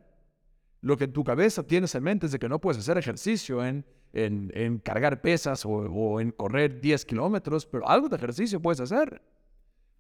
Lo 0.81 0.97
que 0.97 1.05
en 1.05 1.13
tu 1.13 1.25
cabeza 1.25 1.63
tienes 1.65 1.95
en 1.95 2.05
mente 2.05 2.27
es 2.27 2.33
de 2.33 2.39
que 2.39 2.49
no 2.49 2.61
puedes 2.61 2.79
hacer 2.79 2.99
ejercicio 2.99 3.65
en, 3.65 3.85
en, 4.13 4.79
cargar 4.79 5.21
pesas 5.21 5.65
o, 5.67 5.71
o, 5.71 6.21
en 6.21 6.31
correr 6.31 6.81
10 6.81 7.05
kilómetros, 7.05 7.67
pero 7.67 7.89
algo 7.89 8.09
de 8.09 8.17
ejercicio 8.17 8.61
puedes 8.61 8.81
hacer. 8.81 9.21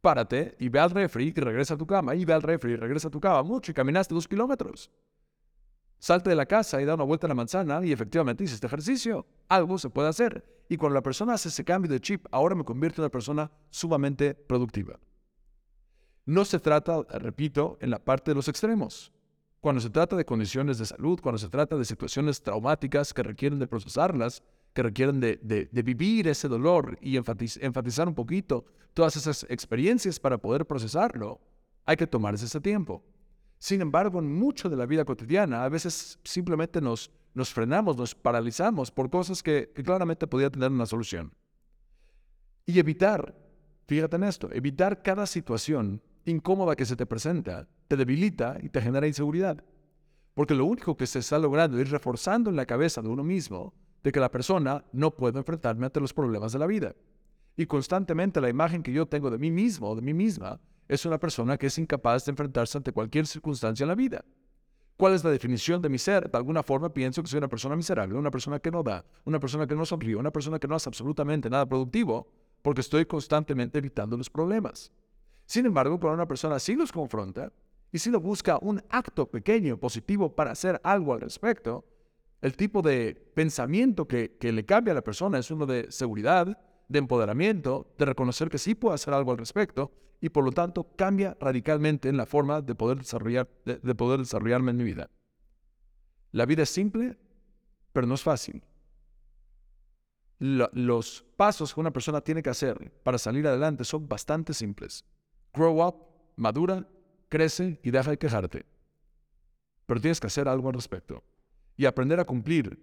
Párate 0.01 0.55
y 0.61 0.69
ve 0.69 0.79
al 0.79 0.91
refri 0.91 1.33
y 1.37 1.41
regresa 1.41 1.75
a 1.75 1.77
tu 1.77 1.87
cama, 1.87 2.15
y 2.15 2.25
ve 2.25 2.33
al 2.33 2.43
refri 2.43 2.73
y 2.73 2.77
regresa 2.77 3.09
a 3.09 3.11
tu 3.11 3.21
cama 3.21 3.43
mucho 3.43 3.73
y 3.73 3.75
caminaste 3.75 4.15
dos 4.15 4.29
kilómetros. 4.29 4.91
Salte 5.99 6.31
de 6.31 6.37
la 6.37 6.47
casa 6.47 6.81
y 6.81 6.85
da 6.85 6.95
una 6.95 7.03
vuelta 7.03 7.27
a 7.27 7.29
la 7.29 7.35
manzana 7.35 7.85
y 7.85 7.91
efectivamente 7.91 8.45
hiciste 8.45 8.69
ejercicio. 8.69 9.27
Algo 9.49 9.79
se 9.79 9.91
puede 9.91 10.09
hacer. 10.09 10.45
Y 10.69 10.77
cuando 10.77 10.95
la 10.95 11.03
persona 11.03 11.35
hace 11.35 11.49
ese 11.49 11.65
cambio 11.65 11.91
de 11.91 12.01
chip, 12.01 12.27
ahora 12.31 12.55
me 12.55 12.65
convierte 12.65 13.01
en 13.01 13.05
una 13.05 13.11
persona 13.11 13.51
sumamente 13.71 14.35
productiva. 14.35 15.01
No 16.25 16.45
se 16.45 16.61
trata, 16.61 17.03
repito, 17.19 17.79
en 17.81 17.91
la 17.91 18.05
parte 18.05 18.31
de 18.31 18.37
los 18.37 18.49
extremos. 18.49 19.13
Cuando 19.61 19.81
se 19.81 19.91
trata 19.91 20.15
de 20.15 20.25
condiciones 20.25 20.79
de 20.79 20.87
salud, 20.87 21.19
cuando 21.21 21.39
se 21.39 21.49
trata 21.49 21.77
de 21.77 21.85
situaciones 21.85 22.41
traumáticas 22.41 23.13
que 23.13 23.25
requieren 23.25 23.59
de 23.59 23.67
procesarlas, 23.67 24.43
que 24.73 24.83
requieren 24.83 25.19
de, 25.19 25.69
vivir 25.73 26.29
ese 26.29 26.47
dolor 26.47 26.97
y 27.01 27.17
enfatizar 27.17 28.07
un 28.07 28.15
poquito 28.15 28.65
todas 28.95 29.17
esas 29.17 29.45
experiencias 29.49 30.21
para 30.21 30.39
poder 30.39 30.67
procesarlo, 30.67 31.41
hay 31.85 31.97
que 31.97 32.07
tomarse 32.07 32.45
ese 32.45 32.61
tiempo. 32.61 33.03
Sin 33.59 33.81
embargo, 33.81 34.21
en 34.21 34.33
mucho 34.33 34.69
de 34.69 34.77
la 34.77 34.87
vida 34.87 35.05
cotidiana, 35.05 35.65
a 35.65 35.69
veces 35.69 36.21
simplemente 36.23 36.81
nos, 36.81 37.11
frenamos, 37.53 37.97
nos 37.97 38.15
paralizamos 38.15 38.93
por 38.93 39.11
cosas 39.11 39.43
que, 39.43 39.73
claramente 39.85 40.29
podría 40.29 40.51
tener 40.51 40.71
una 40.71 40.87
solución. 40.87 41.33
Y 42.65 42.79
evitar, 42.79 43.35
fíjate 43.89 44.15
en 44.15 44.25
esto, 44.25 44.49
evitar 44.53 45.03
cada 45.03 45.27
situación 45.27 46.01
incómoda 46.25 46.77
que 46.77 46.85
se 46.85 46.95
te 46.95 47.07
presenta, 47.07 47.67
te 47.89 47.97
debilita 47.97 48.59
y 48.63 48.69
te 48.69 48.81
genera 48.81 49.07
inseguridad. 49.07 49.65
Porque 50.35 50.55
lo 50.55 50.67
único 50.67 50.97
que 50.97 51.07
se 51.07 51.19
está 51.19 51.39
logrando 51.39 51.79
es 51.79 51.91
reforzando 51.91 52.51
en 52.51 52.57
la 52.57 52.67
cabeza 52.67 53.03
de 53.03 53.09
uno 53.09 53.25
mismo 53.25 53.75
de 54.05 54.13
que 54.13 54.21
la 54.21 54.31
persona 54.31 54.85
no 54.93 55.11
puede 55.11 55.39
enfrentarme 55.39 55.87
ante 55.87 56.01
los 56.01 56.15
problemas 56.15 56.53
de 56.53 56.59
la 56.61 56.67
vida. 56.67 56.95
Y 57.57 57.67
constantemente 57.67 58.41
la 58.41 58.49
imagen 58.49 58.83
que 58.83 58.93
yo 58.93 59.07
tengo 59.07 59.31
de 59.31 59.39
mí 59.39 59.51
mismo 59.51 59.89
o 59.91 59.97
de 59.97 60.03
mí 60.03 60.15
misma 60.15 60.61
es 60.87 61.05
una 61.05 61.19
persona 61.19 61.59
que 61.59 61.67
es 61.67 61.79
incapaz 61.79 62.25
de 62.25 62.31
enfrentarse 62.31 62.79
ante 62.79 62.93
cualquier 62.93 63.27
circunstancia 63.27 63.83
en 63.83 63.89
la 63.89 63.95
vida. 63.97 64.25
¿Cuál 64.97 65.15
es 65.15 65.25
la 65.25 65.31
definición 65.31 65.81
de 65.83 65.89
mi 65.89 65.99
ser? 65.99 66.31
De 66.31 66.37
alguna 66.37 66.63
forma 66.63 66.93
pienso 66.93 67.23
que 67.23 67.29
soy 67.29 67.39
una 67.39 67.49
persona 67.49 67.77
miserable, 67.77 68.19
una 68.19 68.31
persona 68.31 68.59
que 68.59 68.71
no 68.71 68.83
da, 68.83 69.05
una 69.25 69.39
persona 69.41 69.67
que 69.67 69.75
no 69.75 69.85
sonríe, 69.85 70.17
una 70.17 70.33
persona 70.33 70.59
que 70.59 70.69
no 70.69 70.75
hace 70.75 70.89
absolutamente 70.89 71.49
nada 71.51 71.67
productivo, 71.67 72.29
porque 72.63 72.81
estoy 72.81 73.07
constantemente 73.07 73.79
evitando 73.79 74.17
los 74.17 74.31
problemas. 74.31 74.93
Sin 75.47 75.67
embargo, 75.67 75.99
cuando 75.99 76.15
una 76.15 76.29
persona 76.29 76.59
sí 76.59 76.75
los 76.75 76.93
confronta 76.93 77.53
y 77.93 77.99
sí 77.99 78.11
lo 78.11 78.21
busca 78.21 78.59
un 78.61 78.83
acto 78.91 79.31
pequeño, 79.31 79.79
positivo, 79.79 80.35
para 80.35 80.51
hacer 80.51 80.81
algo 80.85 81.15
al 81.15 81.21
respecto, 81.21 81.85
el 82.41 82.57
tipo 82.57 82.83
de 82.83 83.15
pensamiento 83.35 84.07
que, 84.07 84.37
le 84.41 84.65
cambia 84.65 84.93
a 84.93 84.95
la 84.95 85.03
persona 85.03 85.39
es 85.39 85.51
uno 85.51 85.67
de 85.67 85.91
seguridad, 85.91 86.61
de 86.89 86.99
empoderamiento, 86.99 87.93
de 87.99 88.05
reconocer 88.05 88.49
que 88.49 88.59
sí 88.59 88.75
puedo 88.75 88.95
hacer 88.95 89.13
algo 89.13 89.33
al 89.33 89.39
respecto 89.39 89.93
y 90.21 90.31
por 90.31 90.45
lo 90.45 90.53
tanto 90.53 90.95
cambia 90.97 91.37
radicalmente 91.41 92.09
en 92.09 92.17
la 92.17 92.27
forma 92.27 92.61
de 92.61 92.75
poder, 92.75 92.99
desarrollar, 92.99 93.49
de, 93.65 93.95
poder 93.95 94.21
desarrollarme 94.21 94.71
en 94.71 94.77
mi 94.77 94.85
vida. 94.85 95.11
La 96.33 96.47
vida 96.47 96.63
es 96.63 96.71
simple, 96.71 97.19
pero 97.93 98.07
no 98.07 98.15
es 98.15 98.23
fácil. 98.23 98.63
los 100.39 101.25
pasos 101.37 101.75
que 101.75 101.81
una 101.81 101.93
persona 101.93 102.21
tiene 102.21 102.43
que 102.43 102.51
hacer 102.51 102.93
para 103.03 103.19
salir 103.19 103.47
adelante 103.47 103.85
son 103.85 104.09
bastante 104.09 104.55
simples. 104.55 105.05
Grow 105.53 105.85
up, 105.85 105.97
madura, 106.37 106.87
crece 107.29 107.81
y 107.83 107.91
deja 107.91 108.11
de 108.11 108.19
quejarte. 108.19 108.67
Pero 109.87 110.01
tienes 110.01 110.21
que 110.21 110.27
hacer 110.27 110.49
algo 110.49 110.69
al 110.69 110.75
respecto 110.75 111.25
y 111.77 111.87
aprender 111.87 112.21
a 112.21 112.25
cumplir 112.25 112.79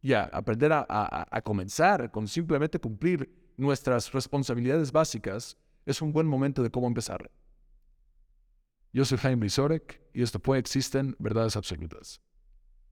y 0.00 0.14
a 0.14 0.24
aprender 0.24 0.72
a, 0.72 0.86
a 0.88 1.42
comenzar 1.42 2.10
con 2.10 2.26
simplemente 2.26 2.78
cumplir 2.78 3.52
nuestras 3.56 4.12
responsabilidades 4.12 4.90
básicas 4.90 5.56
es 5.86 6.02
un 6.02 6.12
buen 6.12 6.26
momento 6.26 6.62
de 6.62 6.70
cómo 6.70 6.86
empezar. 6.86 7.30
Yo 8.92 9.04
soy 9.04 9.18
Jaime 9.18 9.40
Brisorek 9.40 10.02
y 10.12 10.22
esto 10.22 10.40
fue 10.42 10.58
Existen 10.58 11.16
Verdades 11.18 11.56
Absolutas. 11.56 12.20